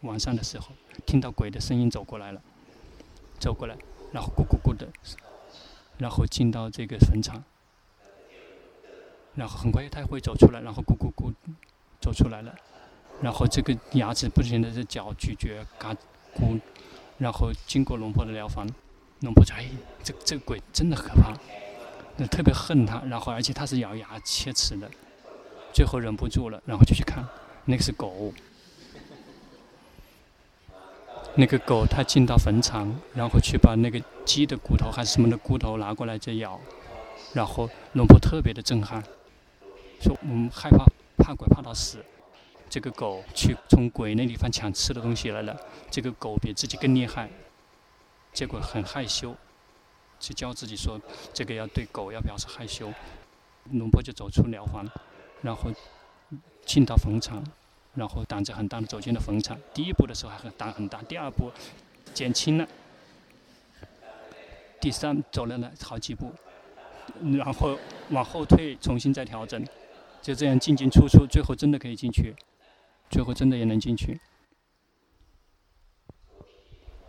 [0.00, 0.72] 晚上的时候
[1.06, 2.42] 听到鬼的声音走过来了，
[3.38, 3.76] 走过来，
[4.12, 4.88] 然后咕咕咕的，
[5.98, 7.42] 然后进到这个坟场，
[9.34, 11.32] 然后很快他会走出来，然后咕咕咕
[12.00, 12.54] 走出来了。
[13.20, 15.94] 然后这个牙齿不停的在嚼咀嚼，嘎
[16.34, 16.60] 咕，
[17.16, 18.68] 然后经过龙婆的疗房，
[19.20, 19.66] 龙婆说：“哎，
[20.02, 21.32] 这这个鬼真的可怕，
[22.16, 23.02] 那特别恨他。
[23.08, 24.90] 然后而且他是咬牙切齿的，
[25.72, 27.24] 最后忍不住了，然后就去看，
[27.64, 28.32] 那个是狗。
[31.36, 36.60] 那个狗它进到坟场，然后去把那个鸡的骨头还是什么的骨头拿过来再咬，
[37.32, 39.02] 然后龙婆特别的震撼，
[40.00, 40.84] 说我们害怕
[41.16, 42.04] 怕鬼怕到死。”
[42.74, 45.56] 这个狗去从鬼那地方抢吃的东西来了，
[45.92, 47.30] 这个狗比自己更厉害，
[48.32, 49.32] 结果很害羞，
[50.18, 51.00] 就教自己说
[51.32, 52.92] 这个要对狗要表示害羞。
[53.74, 54.84] 龙婆就走出疗房，
[55.40, 55.70] 然后
[56.66, 57.44] 进到坟场，
[57.94, 59.56] 然后胆子很大的走进了坟场。
[59.72, 61.52] 第一步的时候还很胆很大，第二步
[62.12, 62.66] 减轻了，
[64.80, 66.32] 第三走了呢好几步，
[67.36, 67.78] 然后
[68.10, 69.64] 往后退，重新再调整，
[70.20, 72.34] 就这样进进出出，最后真的可以进去。
[73.10, 74.18] 最后真的也能进去，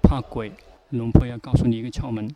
[0.01, 0.51] 怕鬼，
[0.89, 2.35] 龙婆要告诉你一个窍门，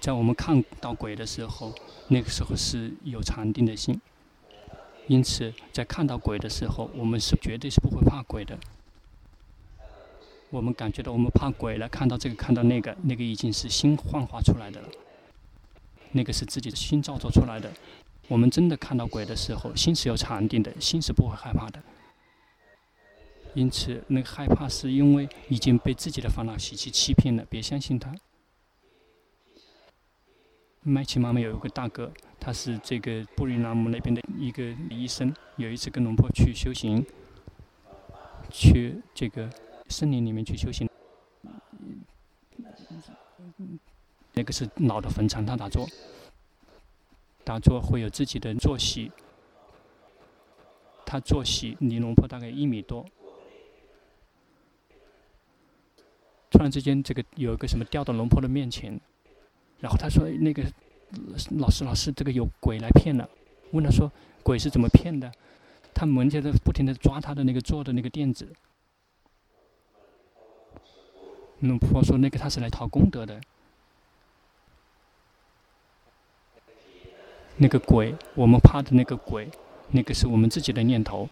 [0.00, 1.72] 在我们看到鬼的时候，
[2.08, 4.00] 那个时候是有禅定的心。
[5.08, 8.58] 因此，在看到鬼的时候，我们是绝对是不会怕鬼的。
[10.50, 14.88] 我们感觉到我们怕鬼了，看到这个，看到那个，那个已经是心幻化出来的了。
[16.12, 17.72] 那个是自己的心造作出来的。
[18.28, 21.80] 我们真的看到鬼的时候，心是有禅定的，心是不会害怕的。
[23.56, 28.14] 因此，那个害怕是因为已经被自己的烦恼习气欺骗了，别相信他。
[30.82, 37.02] 麦琪妈妈有一个大哥，他是这个布里纳姆那边的一个医生，有一次跟龙婆去修行，
[38.50, 39.48] 去这个
[39.88, 40.86] 森林里面去修行。
[44.34, 45.88] 那个是老的坟场，他打坐，
[47.42, 49.10] 打坐会有自己的坐席。
[51.06, 53.06] 他坐席离龙婆大概一米多。
[56.56, 58.98] 突然之间，这个有一个什么掉到龙婆的面前，
[59.78, 60.62] 然后他说：“那个
[61.58, 63.28] 老师，老师，这个有鬼来骗了。”
[63.72, 64.10] 问他说
[64.42, 65.30] ：“鬼是怎么骗的？”
[65.92, 68.50] 他门就在不停的抓他的那个坐的那个垫子。
[71.60, 73.38] 龙婆说：“那个他是来讨功德的。”
[77.58, 79.50] 那个鬼，我们怕的那个鬼，
[79.90, 81.28] 那个是我们自己的念头。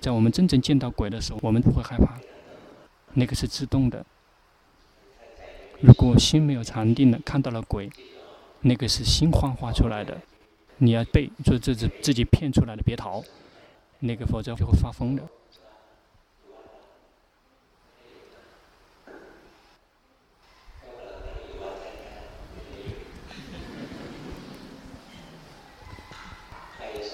[0.00, 2.20] 在我们真正见到鬼的时候，我们不会害怕。
[3.14, 4.04] 那个是自动的。
[5.80, 7.90] 如果心没有禅定了，看到了鬼，
[8.60, 10.20] 那个是心幻化出来的。
[10.78, 13.22] 你要背，说这是自己骗出来的，别逃。
[13.98, 15.22] 那个否则就会发疯的。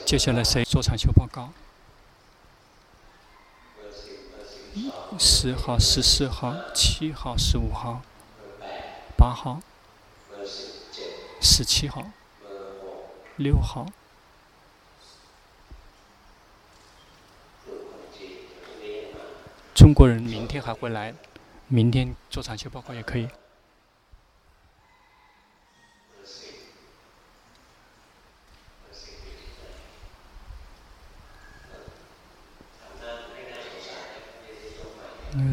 [0.05, 1.53] 接下来谁做禅修报告？
[5.19, 8.03] 十号、十四号、七号、十五号、
[9.17, 9.61] 八号、
[11.41, 12.11] 十七号、
[13.37, 13.87] 六号。
[19.75, 21.15] 中国人明天还会来，
[21.69, 23.29] 明天做产前报告也可以。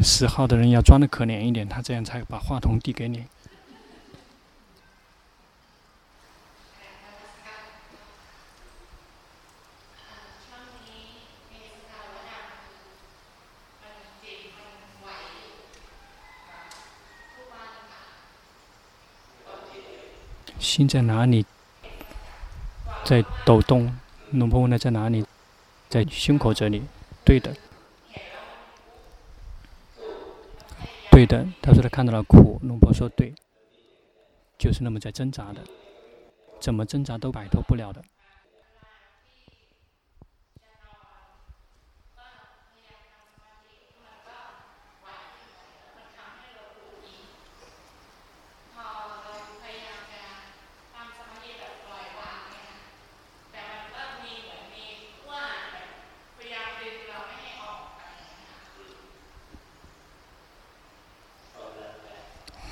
[0.02, 3.24] 十号的人要装的可怜一点，他这样才把话筒递给你。
[20.58, 21.46] 心在哪里？
[23.04, 23.96] 在抖动。
[24.32, 25.24] 龙婆问他在哪里？
[25.88, 26.82] 在胸口这里。
[27.24, 27.54] 对的。
[31.14, 33.32] 对的，他说他看到了苦，龙婆说对，
[34.58, 35.60] 就是那么在挣扎的，
[36.58, 38.02] 怎么挣扎都摆脱不了的。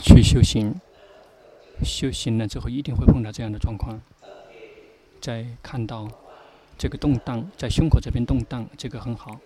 [0.05, 0.75] 去修行，
[1.85, 4.01] 修行了之后一定会碰到这样的状况。
[5.21, 6.09] 在看到
[6.79, 9.39] 这个动荡，在胸口这边动荡，这个很好。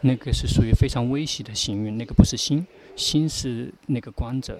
[0.00, 4.58] 那个是属于非常微细的行运，那个不是心，心是那个观者。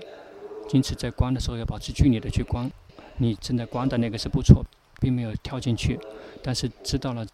[0.72, 2.70] 因此在观的时候要保持距离的去观。
[3.16, 4.64] 你正在观的那个是不错，
[5.00, 5.98] 并没有跳进去，
[6.40, 7.26] 但是知道了，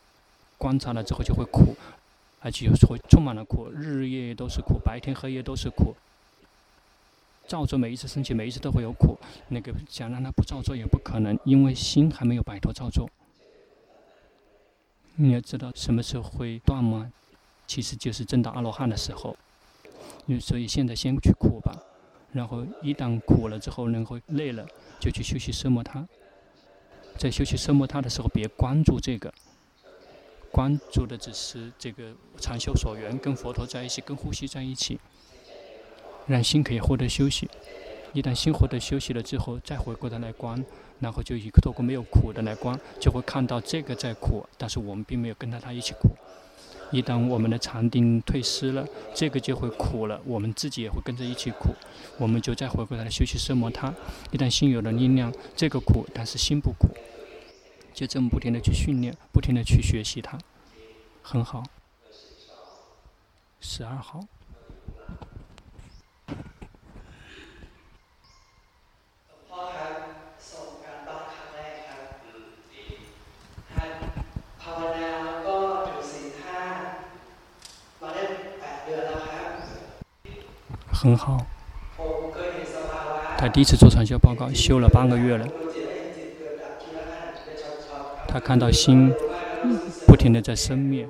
[0.56, 1.76] 观察了之后就会苦，
[2.40, 5.94] 而且有时候充满了苦，日日夜夜都是苦，白天黑夜都是苦。
[7.46, 9.18] 造作每一次升起，每一次都会有苦。
[9.48, 13.08] 那个想让他不造作也不可能，因为心还没有摆脱造作。
[15.16, 17.12] 你要知道什么时候会断吗？
[17.66, 19.36] 其实就是证到阿罗汉的时候。
[20.40, 21.78] 所以现在先去苦吧，
[22.32, 24.66] 然后一旦苦了之后，然后累了，
[24.98, 26.06] 就去休息奢摩他。
[27.18, 29.32] 在休息奢摩他的时候，别关注这个，
[30.50, 34.98] 关注的只是这个禅修所缘，跟佛陀在一起，跟呼吸在一起。
[36.26, 37.48] 让心可以获得休息，
[38.12, 40.64] 一旦心获得休息了之后，再回过头来观，
[41.00, 46.10] 然后就以透过没有苦的来观，就会看到这个在苦，但是我们并没有跟着他一起苦。
[46.92, 51.74] 一旦我们的禅定退失了，这个就会苦了，我们自己也会跟着一起苦。
[52.18, 53.92] 我们就再回过头来休息奢摩他。
[54.30, 56.88] 一旦心有了力量，这个苦，但是心不苦，
[57.92, 60.38] 就这么不停的去训练，不停的去学习它，
[61.22, 61.64] 很好。
[63.60, 64.20] 十二号。
[81.04, 81.44] 很好。
[83.36, 85.46] 他第一次做禅修报告，修了半个月了。
[88.26, 89.12] 他看到心
[90.06, 91.06] 不停地在生灭。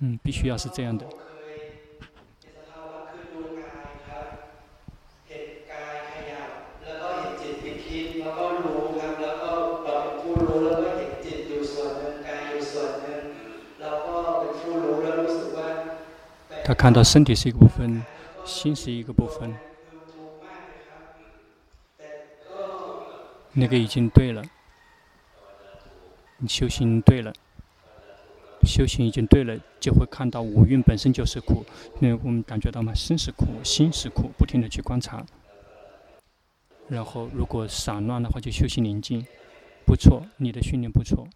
[0.00, 1.06] 嗯，必须要是这样的。
[16.66, 18.02] 他看到身体是一部分，
[18.44, 19.54] 心是一个部分，
[23.52, 24.42] 那个已经对了，
[26.38, 27.32] 你修行对了，
[28.62, 31.64] 修行已经对了，就会看到五蕴本身就是苦。
[32.00, 32.92] 那我们感觉到吗？
[32.94, 35.24] 身是苦，心是苦，不停地去观察。
[36.88, 39.26] 然后，如果散乱的话，就修行宁静，
[39.86, 41.26] 不错，你的训练不错。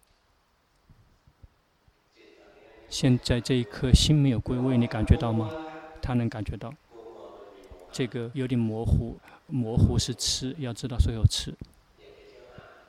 [2.87, 5.49] 现在这一刻，心没有归位，你感觉到吗？
[6.01, 6.73] 他能感觉到。
[7.91, 11.53] 这个有点模糊，模糊是痴，要知道说有痴。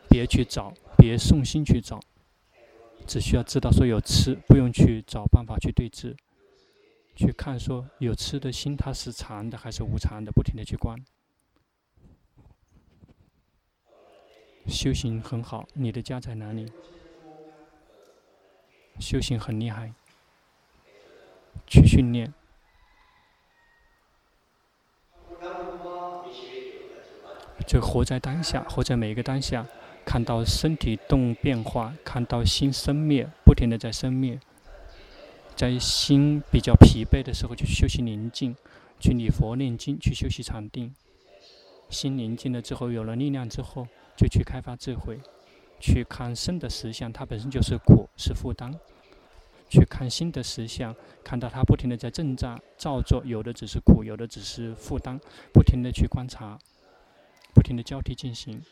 [0.09, 2.01] 别去找，别送心去找，
[3.07, 6.17] 只需要知道说有痴，不用去找办法去对治。
[7.15, 10.99] 去看说有痴的心，它是常的还是无常的，不停的去观。
[14.67, 16.67] 修行很好，你的家在哪里？
[18.99, 19.93] 修行很厉害，
[21.67, 22.33] 去训练。
[27.71, 29.65] 就活在当下，活在每一个当下，
[30.05, 34.41] 看到身体动变化，看到心生灭，不停的在生灭。
[35.55, 38.57] 在心比较疲惫的时候，就去修习宁静，
[38.99, 40.93] 去礼佛念经，去修习禅定。
[41.89, 45.21] 心宁静了之后，有了力量之后，就去开发智慧。
[45.79, 48.73] 去看生的实相，它本身就是苦，是负担；
[49.69, 50.93] 去看心的实相，
[51.23, 55.17] 看到它不停的在挣扎、造作，有的只是苦，有的只是负担，
[55.53, 56.59] 不停的去观察，
[57.55, 58.63] 不停的交替进行。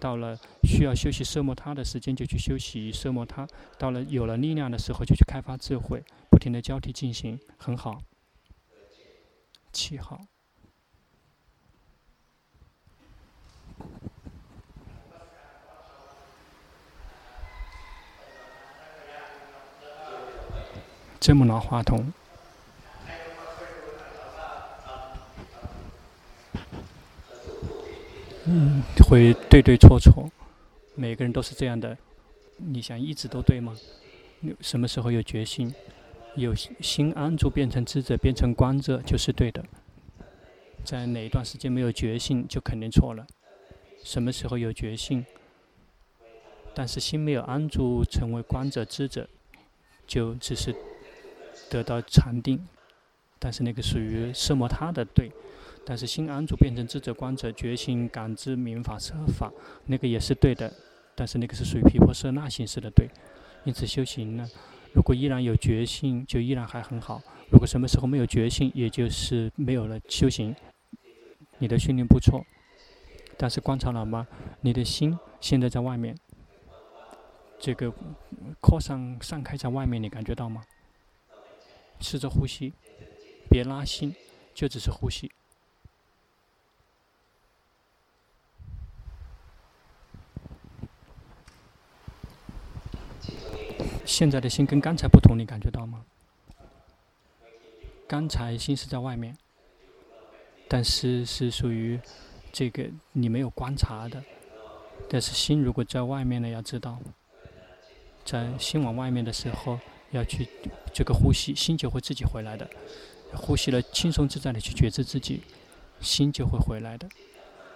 [0.00, 3.46] 到了需要休息奢摩他的时间，就去休息奢摩他；
[3.78, 8.02] 到了有了力量的时候，就去开发智慧，不停的交替进行，很好。
[9.72, 10.20] 七号。
[21.18, 22.12] 这么拿话筒，
[28.46, 30.30] 嗯，会对对错错，
[30.94, 31.96] 每个人都是这样的。
[32.56, 33.76] 你想一直都对吗？
[34.60, 35.74] 什么时候有决心，
[36.36, 39.64] 有心安住变成智者，变成观者，就是对的。
[40.84, 43.26] 在哪一段时间没有决心，就肯定错了。
[44.02, 45.24] 什么时候有决心，
[46.74, 49.28] 但是心没有安住，成为观者、智者，
[50.06, 50.74] 就只是。
[51.70, 52.66] 得到禅定，
[53.38, 55.30] 但是那个属于色摩他的对，
[55.86, 59.52] 但是心安住变成智者观者觉醒感知明法设法，
[59.86, 60.72] 那个也是对的，
[61.14, 63.08] 但是那个是属于毗婆舍那形式的对。
[63.64, 64.48] 因此修行呢，
[64.92, 67.20] 如果依然有决心，就依然还很好；
[67.50, 70.54] 如果什么时候没有决心，也就是没有了修行。
[71.58, 72.44] 你的训练不错，
[73.36, 74.26] 但是观察了吗？
[74.60, 76.16] 你的心现在在外面，
[77.58, 77.92] 这个
[78.60, 80.62] 扩散散开在外面，你感觉到吗？
[82.00, 82.72] 试着呼吸，
[83.48, 84.14] 别拉心，
[84.52, 85.30] 就只是呼吸。
[94.16, 96.04] 现在的心跟刚才不同，你感觉到吗？
[98.06, 99.36] 刚才心是在外面，
[100.68, 101.98] 但是是属于
[102.52, 104.22] 这个你没有观察的。
[105.10, 106.96] 但是心如果在外面呢，要知道，
[108.24, 109.80] 在心往外面的时候。
[110.10, 110.48] 要去
[110.92, 112.70] 这个呼吸，心就会自己回来的。
[113.32, 115.42] 呼吸了，轻松自在的去觉知自己，
[116.00, 117.08] 心就会回来的。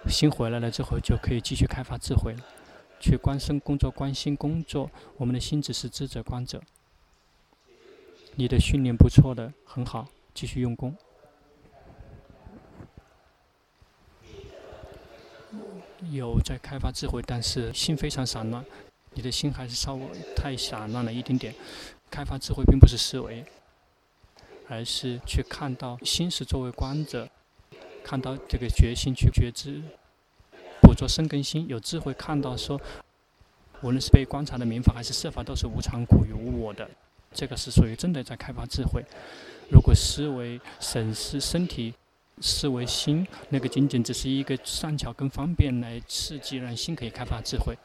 [0.07, 2.39] 心回来了之后，就可以继续开发智慧了。
[2.99, 6.61] 去关心工作，关心工作，我们的心只是知者观者。
[8.35, 10.95] 你的训练不错的，很好，继续用功。
[16.11, 18.63] 有在开发智慧，但是心非常散乱，
[19.13, 21.53] 你的心还是稍微太散乱了一点点。
[22.09, 23.43] 开发智慧并不是思维，
[24.67, 27.29] 而是去看到心是作为观者，
[28.03, 29.83] 看到这个觉心去觉知，
[30.89, 32.81] 捕捉生根心，有智慧看到说，
[33.81, 36.89] 无论是被观察的明法还是设法，都是无常、苦与无我的。
[37.31, 39.05] 这个是属于真的在开发智慧。
[39.69, 41.93] 如果思维审视身体，
[42.41, 47.77] 思维心，那个仅仅只是一个善巧跟方便来刺激，让心可以开发智慧。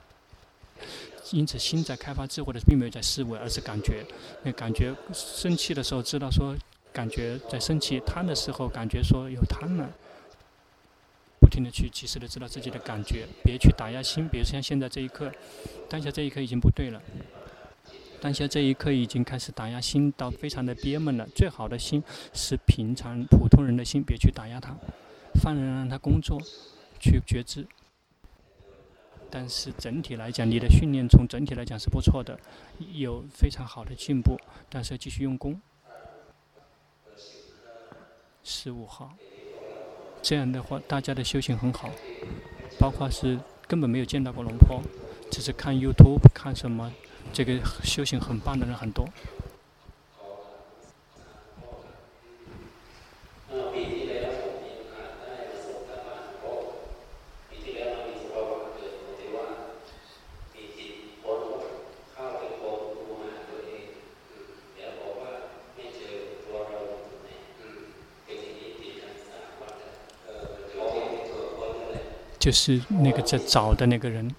[1.33, 4.03] 因此，心在开发智慧的，并没有在思维，而是感觉。
[4.43, 6.57] 那感觉生气的时候，知道说
[6.91, 9.91] 感觉在生气，贪的时候感觉说有贪了，
[11.55, 14.29] 停的去及时的知道自己的感觉，别去打压心。
[14.29, 15.31] 比如像现在这一刻，
[15.89, 17.01] 当下这一刻已经不对了，
[18.21, 21.25] 当下这一刻已经开始打压心到非常的憋闷了。
[21.33, 22.03] 最好的心
[22.33, 24.75] 是平常普通人的心，别去打压它，
[25.41, 26.43] 放任让它工作，
[26.99, 27.65] 去觉知。
[29.31, 32.39] 但是整体来讲，你的训练从整体来讲是不错的，
[32.93, 34.37] 有非常好的进步。
[34.69, 35.61] 但是要继续用功。
[38.45, 39.17] 十五号，
[40.25, 41.91] 这样的话，大家的修行很好，
[42.79, 44.81] 包括是根本没有见到过龙婆，
[45.31, 46.91] 只是看 YouTube 看什么，
[47.31, 49.07] 这个修行很棒的人很多。
[72.45, 74.31] 就是那个在找的那个人。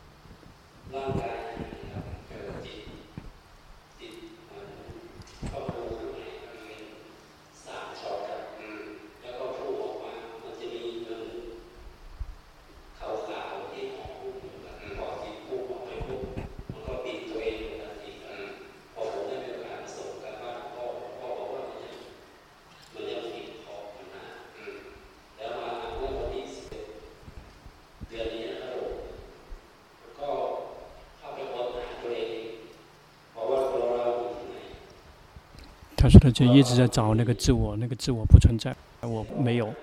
[36.06, 39.74] 他说他就一直在找那个自我，那个自我不存在，我没有。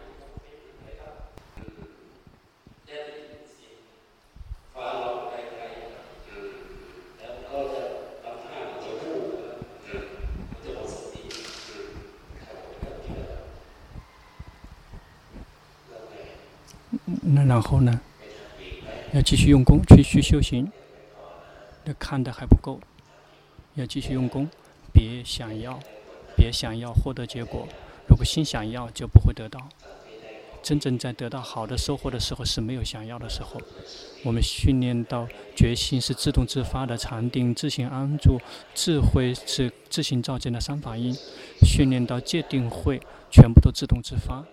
[17.23, 18.01] 那然后呢？
[19.13, 20.71] 要继续用功，继续修行。
[21.83, 22.79] 那看的还不够，
[23.75, 24.49] 要继续用功，
[24.93, 25.81] 别想要。
[26.43, 27.69] 也想要获得结果，
[28.09, 29.61] 如果心想要，就不会得到。
[30.63, 33.61] 真正在得到好的收获的时候，是没有想要的时候。
[34.25, 35.27] 我们训练到
[35.57, 38.41] 决心是自动自发的，禅定自行安住，
[38.75, 41.13] 智慧是自行造见的三法印。
[41.63, 44.45] 训练到戒定慧，全部都自动自发。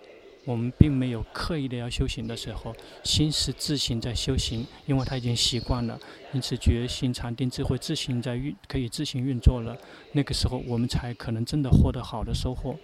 [0.49, 5.99] 我们并没有刻意的要修行的时候，心是自行在修行，因为它已经习惯了，
[6.33, 9.77] 因此觉心、禅定、智慧自行在运，可以自行运作了。
[10.11, 12.75] 那个时候，我们才可能真的获得好的收获。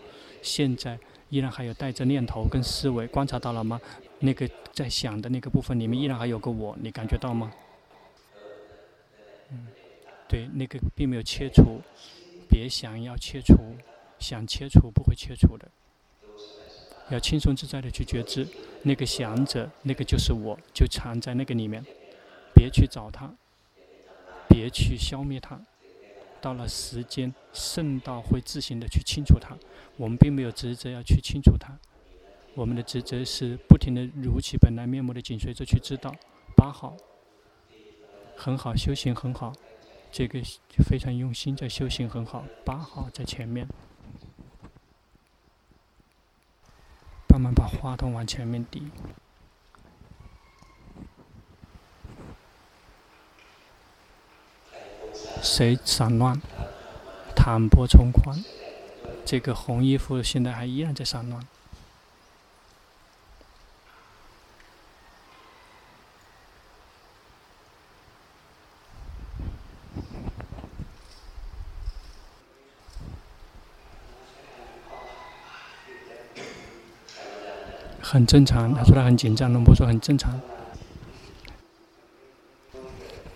[0.44, 1.00] 现在
[1.30, 3.82] 依然还有带着念头跟思维，观察到了吗？
[4.20, 7.52] 那个在想的那个部分里面，依然还有个我，你感觉到吗？
[9.50, 9.66] 嗯，
[10.30, 11.82] 对，那个并没有切除，
[12.48, 13.56] 别想要切除，
[14.20, 15.68] 想切除不会切除的。
[17.10, 18.48] 要轻松自在的去觉知，
[18.84, 21.84] 那个想者，那个就是我，就藏在那个里面，
[22.54, 23.32] 别去找他，
[24.48, 25.60] 别去消灭他。
[26.42, 29.58] 到了时间，圣道会自行的去清除它。
[29.98, 31.74] 我们并没有职责要去清除它，
[32.54, 36.14] 我们的职责是不停的如其本来面目的紧随着去知道。
[36.56, 36.96] 八号，
[38.36, 39.54] 很好，修行很好，
[40.12, 40.40] 这个
[40.88, 42.46] 非常用心在修行很好。
[42.64, 43.68] 八号在前面。
[47.36, 48.90] 慢慢把话筒往前面递。
[55.44, 56.40] 谁散乱？
[57.36, 58.42] 坦博从宽。
[59.26, 61.46] 这个红衣服现在还依然在散乱。
[78.16, 80.40] 很正常，他说他很紧张，龙婆说很正常。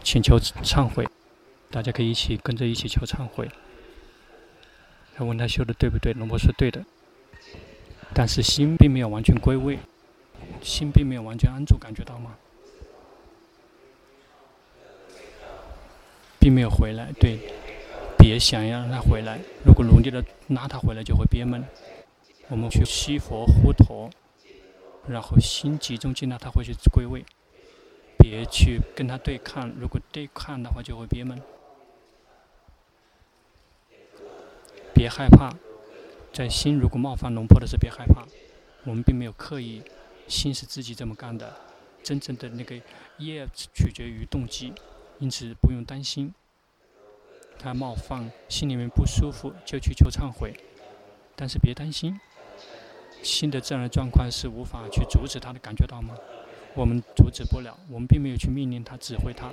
[0.02, 1.06] 请求忏悔，
[1.70, 3.50] 大家可以一起跟着一起求忏悔。
[5.18, 6.82] 他问他修的对不对，龙婆说对的。
[8.14, 9.80] 但是心并没有完全归位，
[10.62, 12.38] 心并没有完全安住，感觉到吗？
[16.40, 17.38] 并没有回来，对，
[18.18, 19.40] 别想要让他回来。
[19.66, 21.62] 如果努力的拉他回来，就会憋闷。
[22.48, 24.10] 我们去西佛呼陀。
[25.08, 27.26] 然后心集中进来，他会去归位，
[28.18, 29.70] 别去跟他对抗。
[29.80, 31.42] 如果对抗的话，就会憋闷。
[34.94, 35.56] 别害怕，
[36.34, 38.28] 在心如果冒犯龙婆的时候，别害怕。
[38.84, 39.82] 我们并没有刻意，
[40.28, 41.56] 心是自己这么干的。
[42.02, 42.80] 真正的那个
[43.18, 44.74] 业取决于动机，
[45.20, 46.34] 因此不用担心。
[47.58, 50.58] 他冒犯，心里面不舒服，就去求忏悔。
[51.36, 52.20] 但是别担心，
[53.22, 56.16] 心的自然状况是无法去阻止他的，感觉到吗？
[56.76, 59.52] 我们阻止不了，我们并没有去命令他、指挥他。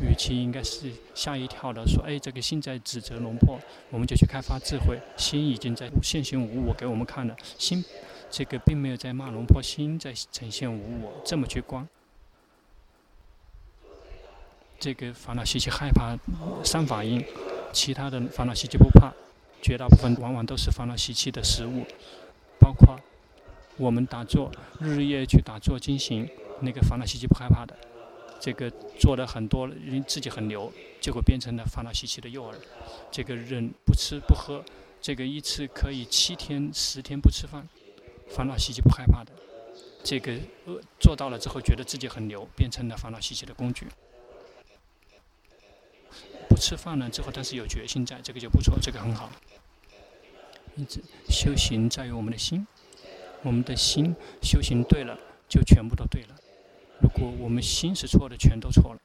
[0.00, 3.60] 与其应该是吓一跳的说：“哎，这个心在指责龙婆，
[3.90, 4.98] 我们就去开发智慧。
[5.16, 7.84] 心已经在现行无我给我们看了，心
[8.30, 11.86] 这个并没有在骂龙婆，心在呈现无我，这么去观。
[14.80, 16.16] 这个烦恼习气害怕
[16.64, 17.24] 三法印，
[17.72, 19.12] 其他的烦恼习气不怕，
[19.62, 21.86] 绝大部分往往都是烦恼习气的食物，
[22.64, 22.98] 包括
[23.76, 24.50] 我们打坐，
[24.80, 26.26] 日日夜夜去打坐进行。”
[26.60, 27.76] 那个烦恼习气不害怕的，
[28.40, 32.54] 这个做的很多，因自己很牛，结果变成了烦恼习气的诱饵。
[33.10, 34.64] 这个人不吃不喝，
[35.02, 37.68] 这个一次可以七天十天不吃饭，
[38.30, 39.32] 烦恼习气不害怕的，
[40.02, 40.32] 这个
[40.64, 43.86] 呃做到了之后，觉得自己很牛，变成了烦恼习气的工具。
[46.48, 49.28] 不吃饭了之后，但是有决心在，这个就不错，这个很好。
[50.76, 52.66] 因此，修行在于我们的心，
[53.42, 55.16] 我们的心修行对了，
[55.48, 56.34] 就全部都对了。
[57.00, 59.00] 如果我们心是错的，全都错了。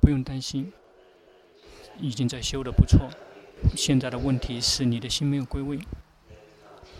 [0.00, 0.72] 不用担心，
[2.00, 3.08] 已经在修的不错。
[3.76, 5.78] 现在的问题是你的心没有归位，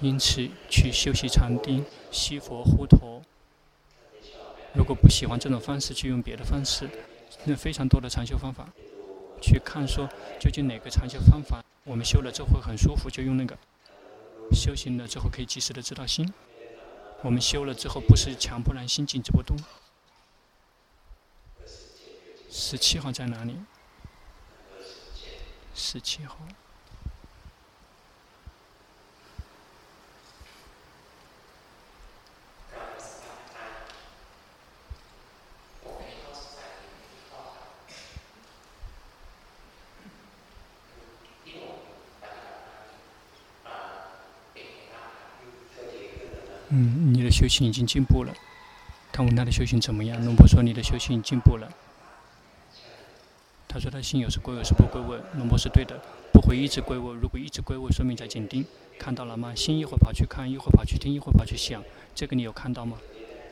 [0.00, 3.22] 因此去修习禅定、西佛护陀。
[4.74, 6.88] 如果不喜欢这种方式，就用别的方式。
[7.44, 8.68] 那非常多的禅修方法，
[9.40, 10.08] 去看说
[10.38, 13.56] 究竟哪个禅修方法我们修了之后会很舒服，就用那个。
[14.52, 16.32] 修行了之后可以及时的知道心。
[17.22, 19.56] 我们修了之后，不是强迫让心静止不动。
[22.50, 23.56] 十七号在哪里？
[25.74, 26.38] 十七号。
[46.70, 48.34] 嗯，你的修行已经进步了。
[49.10, 50.22] 他问他的修行怎么样？
[50.24, 51.66] 龙婆说：“你的修行进步了。”
[53.66, 55.98] 他说：“他心有时归位，有时不归位。”龙婆是对的，
[56.32, 57.14] 不会一直归位。
[57.14, 58.64] 如果一直归位，说明在紧盯。
[58.98, 59.54] 看到了吗？
[59.54, 61.82] 心一会儿跑去看，一会儿跑去听，一会儿跑去想。
[62.14, 62.98] 这个你有看到吗？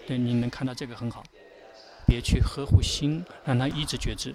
[0.06, 1.24] 对，你能看到这个很好。
[2.06, 4.34] 别去呵护心，让他一直觉知。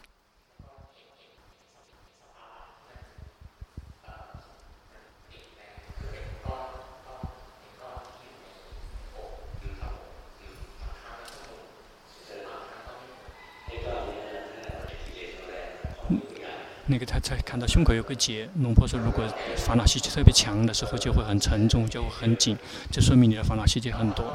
[16.88, 22.57] 那个他才看到胸口有个结，龙婆说，如果烦恼习气特别强的时候，就会很沉重，就会很紧，
[22.91, 24.26] 这说明你的烦恼习气很多。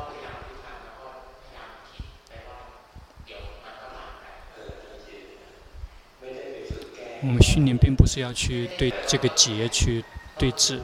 [7.21, 10.03] 我们训练并不是要去对这个结去
[10.39, 10.81] 对峙，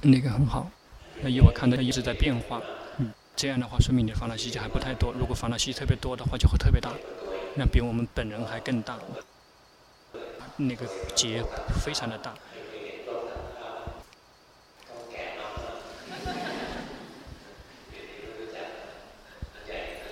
[0.00, 0.70] 那个很好，
[1.22, 2.62] 那一会儿看到一直在变化。
[3.36, 5.12] 这样的话，说明你的烦恼习气还不太多。
[5.12, 6.92] 如果烦恼习气特别多的话，就会特别大，
[7.56, 8.98] 那比我们本人还更大。
[10.56, 11.42] 那个结
[11.84, 12.32] 非常的大，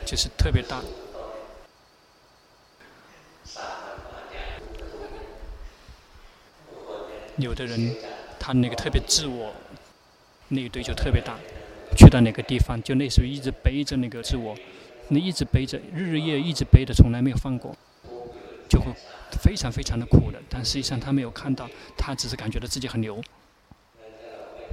[0.05, 0.83] 就是特别大。
[7.37, 7.97] 有的人，
[8.39, 9.55] 他那个特别自我，
[10.49, 11.39] 那一堆就特别大。
[11.97, 14.57] 去到哪个地方，就类似于一直背着那个自我，
[15.09, 17.77] 你一直背着，日日夜一直背着，从来没有放过，
[18.69, 18.93] 就会
[19.43, 20.41] 非常非常的苦的。
[20.49, 23.23] 但实际上他没有看到，他只是感觉到自己很牛。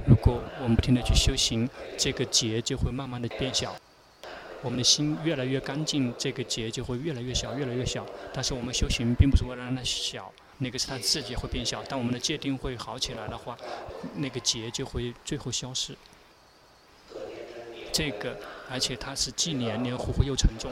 [0.06, 1.68] 如果我们不停地去修行，
[1.98, 3.76] 这个结就会慢慢的变小。
[4.62, 8.06] 我们的心越来越干净，这个结就会越来越小，越来越小。
[8.32, 11.82] 但是我们修行并不是为了让它小，那个是它自己会变小。
[11.84, 13.56] 当我们的界定会好起来的话，
[14.16, 15.94] 那个结就会最后消失。
[17.92, 18.36] 这个，
[18.70, 20.70] 而且它是既黏黏糊糊又沉重。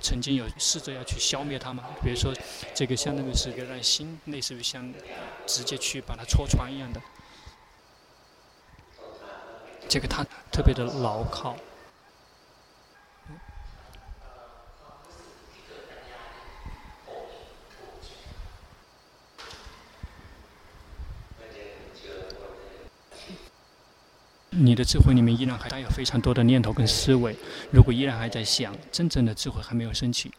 [0.00, 1.84] 曾经有试着要去消灭它吗？
[2.02, 2.34] 比如说，
[2.74, 4.92] 这个相当于是一个让心类似于像
[5.46, 7.00] 直接去把它戳穿一样的。
[9.88, 11.56] 这个它特别的牢靠。
[24.54, 27.34] 你的智慧里面依然还带有非常多的念头跟思维，
[27.70, 30.30] 如果依然还在想，真正的智慧还没有升起。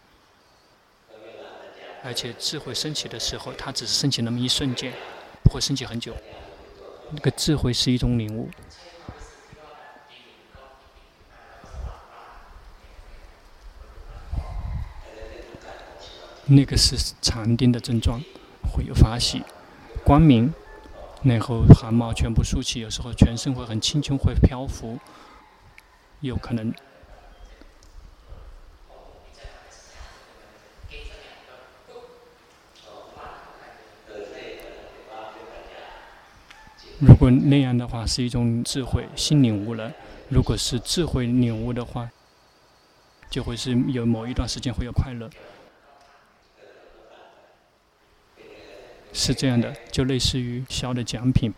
[2.03, 4.93] 而且智慧升起的时候，它只是升起那么一瞬间，
[5.43, 6.15] 不会升起很久。
[7.09, 8.49] 那个智慧是一种领悟。
[16.45, 18.21] 那个是禅定的症状，
[18.73, 19.41] 会有法喜、
[20.03, 20.53] 光明，
[21.23, 24.99] 然后汗毛全部竖起，有时候全身会很轻轻会漂浮，
[26.19, 26.73] 有可能。
[36.99, 39.91] 如果那样的话，是一种智慧，心领悟了；
[40.29, 42.09] 如果是智慧领悟的话，
[43.29, 45.29] 就会是有某一段时间会有快乐。
[49.13, 51.53] 是这样的，就类似于小的奖品，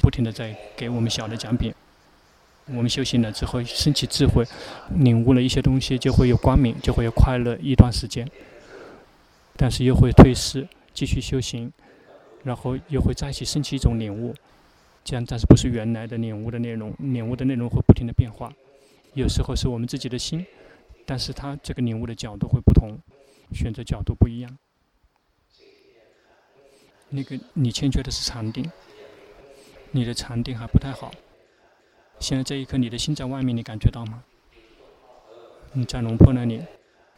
[0.00, 1.72] 不停的在给我们小的奖品。
[2.66, 4.44] 我们修行了之后，升起智慧，
[4.96, 8.28] 领悟了一些东西，就会有光明，就会有快乐一段时间。
[9.56, 11.72] 但是又会退失，继续修行，
[12.44, 14.34] 然后又会再一起升起一种领悟，
[15.04, 18.52] 这样但是不是原来的领悟的内容，领悟的内容会不停的变化。
[19.14, 20.46] 有时候是我们自己的心，
[21.12, 22.98] 但是他这个领悟的角度会不同。
[23.52, 24.58] 选择角度不一样，
[27.10, 28.64] 那个你欠缺的是禅定，
[29.90, 31.12] 你的禅定还不太好。
[32.18, 34.24] 现在这一刻，你的心在外面，你感觉到吗？
[35.74, 36.62] 你在龙婆那里，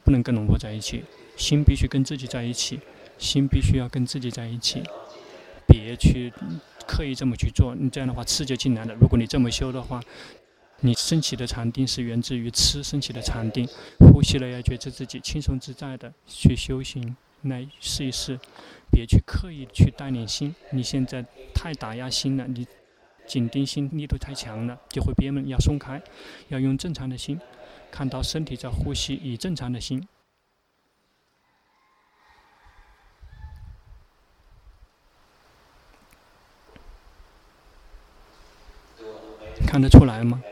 [0.03, 1.05] 不能跟龙婆在一起，
[1.37, 2.81] 心必须跟自己在一起，
[3.17, 4.83] 心必须要跟自己在一起，
[5.69, 6.33] 别去
[6.85, 8.95] 刻意这么去做，你这样的话，刺就进来了。
[8.95, 10.03] 如果你这么修的话。
[10.85, 13.67] 你升起的禅定是源自于吃升起的禅定，
[14.01, 18.39] 呼吸了要觉知自己轻松自在的去修行，来试一试，
[18.93, 20.55] 别去刻意去带领心。
[20.73, 21.25] 你现在
[21.55, 22.67] 太打压心了，你
[23.27, 25.49] 紧盯心力度太强了，就会憋闷。
[25.49, 26.03] 要松开，
[26.49, 27.41] 要用正常的心，
[27.91, 30.07] 看到身体在呼吸，以正常的心，
[39.67, 40.43] 看得出来吗？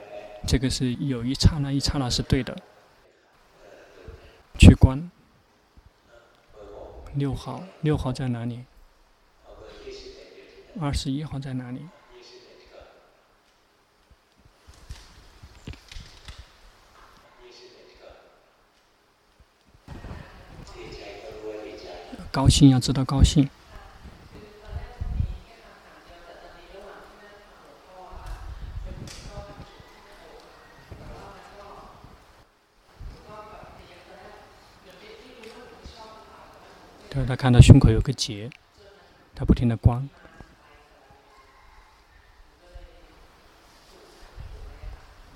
[0.47, 2.55] 这个是有一刹那一刹那是对的，
[4.59, 5.11] 去观。
[7.15, 8.65] 六号，六号在哪里？
[10.81, 11.87] 二十一号在哪里？
[22.31, 23.49] 高兴要知道高兴。
[37.25, 38.49] 他看到胸口有个结，
[39.35, 40.09] 他不停的观，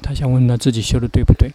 [0.01, 1.51] 他想问他自己修的对不对？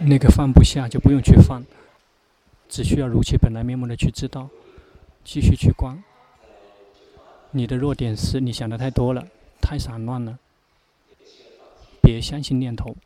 [0.00, 1.62] 那个放不下就不用去放，
[2.68, 4.50] 只需要如其本来面目的去知道。
[5.24, 6.02] 继续去观，
[7.50, 9.26] 你的弱点是你想的太多了，
[9.60, 10.38] 太散乱了。
[12.00, 12.96] 别相信念头，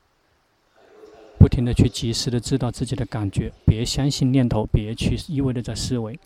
[1.38, 3.52] 不停的去及时的知道自己的感觉。
[3.66, 6.18] 别相信念头，别去一味的在思维。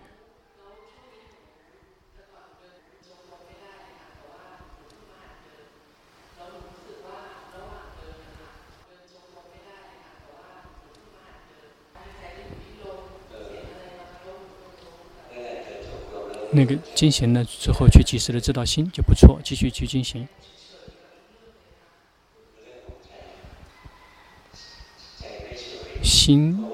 [16.57, 20.27] 那个进行了之后，去及时的知道心就不错，继续去进行。
[26.03, 26.65] 心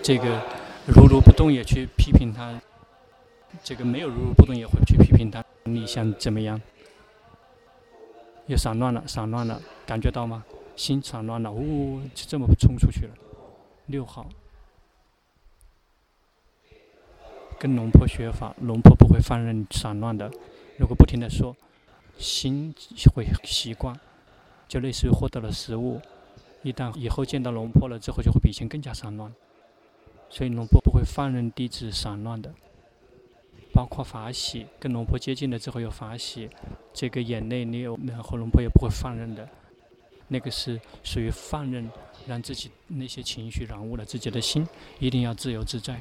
[0.00, 0.40] 这个
[0.86, 2.54] 如如不动，也去批评他；
[3.64, 5.44] 这个没有如如不动，也会去批评他。
[5.64, 6.60] 你想怎么样？
[8.46, 10.44] 又散乱了，散乱了，感觉到吗？
[10.76, 13.14] 心散乱了，呜、哦，就这么冲出去了。
[13.86, 14.28] 六号。
[17.60, 20.30] 跟龙婆学法，龙婆不会放任散乱的。
[20.78, 21.54] 如果不停的说，
[22.16, 22.74] 心
[23.14, 23.94] 会习惯，
[24.66, 26.00] 就类似于获得了食物。
[26.62, 29.30] 一旦以后见到龙婆了之后，就会比以前更加散乱。
[30.30, 32.50] 所以龙婆不会放任弟子散乱的。
[33.74, 36.48] 包括法喜，跟龙婆接近了之后有法喜，
[36.94, 39.46] 这个眼泪你有，然后龙婆也不会放任的。
[40.28, 41.90] 那个是属于放任，
[42.26, 44.66] 让自己那些情绪染污了自己的心，
[44.98, 46.00] 一定要自由自在。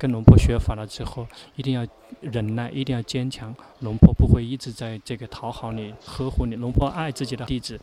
[0.00, 1.86] 跟龙婆学法了之后，一定要
[2.22, 3.54] 忍耐，一定要坚强。
[3.80, 6.56] 龙婆不会一直在这个讨好你、呵护你。
[6.56, 7.78] 龙婆爱自己的弟子，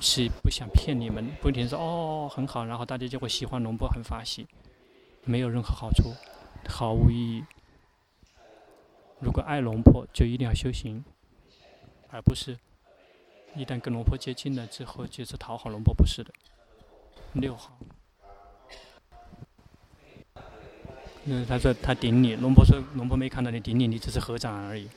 [0.00, 4.46] 是不想骗你们，不停说哦很好，然后大家就会喜欢龙婆，很法喜，
[5.24, 6.14] 没有任何好处，
[6.66, 7.44] 毫无意义。
[9.20, 11.04] 如果爱龙婆，就一定要修行，
[12.08, 12.56] 而不是
[13.54, 16.32] 一旦跟龙婆接近了之后，就是讨好龙婆，不是的。
[17.34, 17.76] 六号。
[21.26, 24.88] 嗯，他说他顶你，龙婆说龙婆没看到你顶你，你只是合掌而已。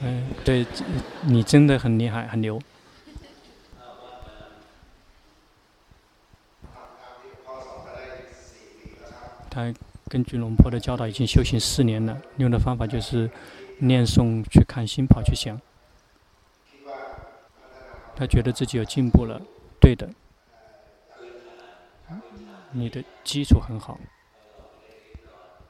[0.00, 0.66] 嗯，对，
[1.22, 2.60] 你真的很厉害，很牛。
[9.50, 9.72] 他
[10.08, 12.20] 根据龙婆的教导，已经修行四年了。
[12.38, 13.30] 用的方法就是
[13.78, 15.60] 念诵、去看心、跑去想。
[18.16, 19.40] 他觉得自己有进步了，
[19.80, 20.08] 对的。
[22.76, 24.00] 你的基础很好，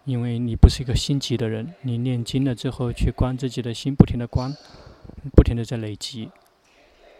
[0.04, 1.74] 因为你不是一个心急的人。
[1.82, 4.56] 你念经了之后，去观自己的心，不停的观，
[5.36, 6.30] 不停的在累积，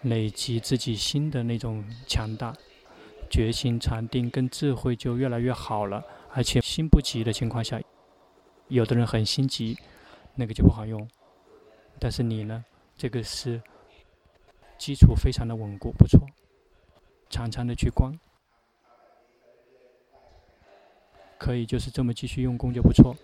[0.01, 2.57] 累积自己心的那种强大，
[3.28, 6.03] 决心、禅定跟智慧就越来越好了。
[6.32, 7.78] 而且心不急的情况下，
[8.68, 9.78] 有的人很心急，
[10.35, 11.07] 那个就不好用。
[12.01, 12.64] 但是你呢，
[12.97, 13.62] 这个是
[14.78, 16.26] 基础非常的稳固，不错。
[17.28, 18.18] 常常的去观，
[21.45, 23.14] 可以就是这么继续用功就不错。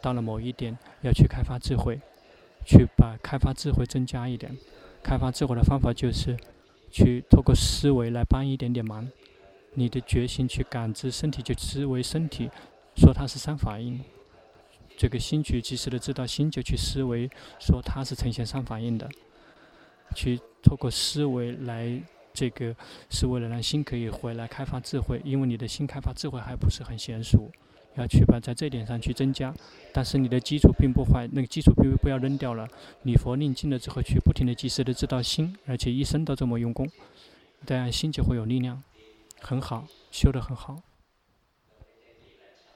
[0.00, 1.98] 到了某一点，要去开发智慧，
[2.64, 4.56] 去把开发智慧增加一点。
[5.02, 6.36] 开发智慧的方法就是
[6.92, 9.10] 去透过思维来帮一点点忙。
[9.72, 12.48] 你的决心去感知身体，就思维身体，
[12.94, 14.00] 说它是三法印。
[14.96, 19.10] 这个心去及时的知道心，就去思维，说它是呈现三法印的。
[20.14, 22.00] 去透过思维来，
[22.32, 22.76] 这个
[23.10, 27.50] 是为了让心可以回来开发智慧，因为你的心开发智慧还不是很娴熟，
[27.96, 29.54] 要去把在这点上去增加。
[29.92, 32.68] 但是你的基础并不坏，那个基础并不要扔掉了。
[33.02, 36.90] 你佛念经了之后，去不停的及时的知道心，而且一生都这么用功，
[37.66, 38.82] 这样心就会有力量。
[39.40, 40.80] 很好，修得很好，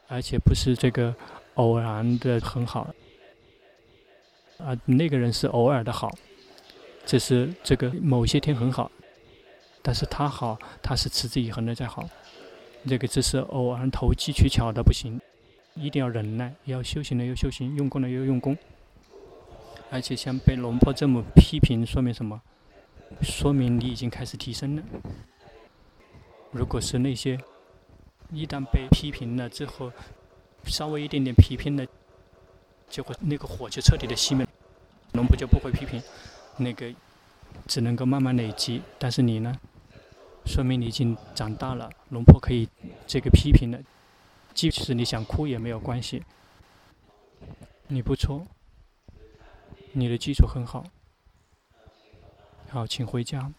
[0.06, 1.14] 而且不是这个
[1.54, 2.94] 偶然的很好，
[4.58, 6.14] 啊，那个人是偶尔的好，
[7.06, 8.92] 这是这个某些天很好，
[9.80, 12.06] 但是他好，他是持之以恒的在好，
[12.86, 15.20] 这个只是偶然投机取巧的不行，
[15.74, 18.56] 一定要忍耐，要修行的要修行，用功的要用功，
[19.90, 22.40] 而且像被龙婆这么批评，说明什么？
[23.22, 24.82] 说明你已经开始提升了。
[26.50, 27.38] 如果是那些
[28.32, 29.92] 一旦被批评了之后，
[30.64, 31.86] 稍微一点点批评了，
[32.88, 34.46] 就会那个火就彻底的熄灭，
[35.12, 36.02] 龙婆就不会批评，
[36.56, 36.92] 那个
[37.66, 38.82] 只能够慢慢累积。
[38.98, 39.54] 但是你呢，
[40.48, 42.66] 说明你已经长大了，龙婆可以
[43.06, 43.78] 这个批评了，
[44.54, 46.24] 即使你想哭也没有关系。
[47.88, 48.46] 你不错，
[49.92, 50.84] 你的基础很好，
[52.70, 53.52] 好，请回家。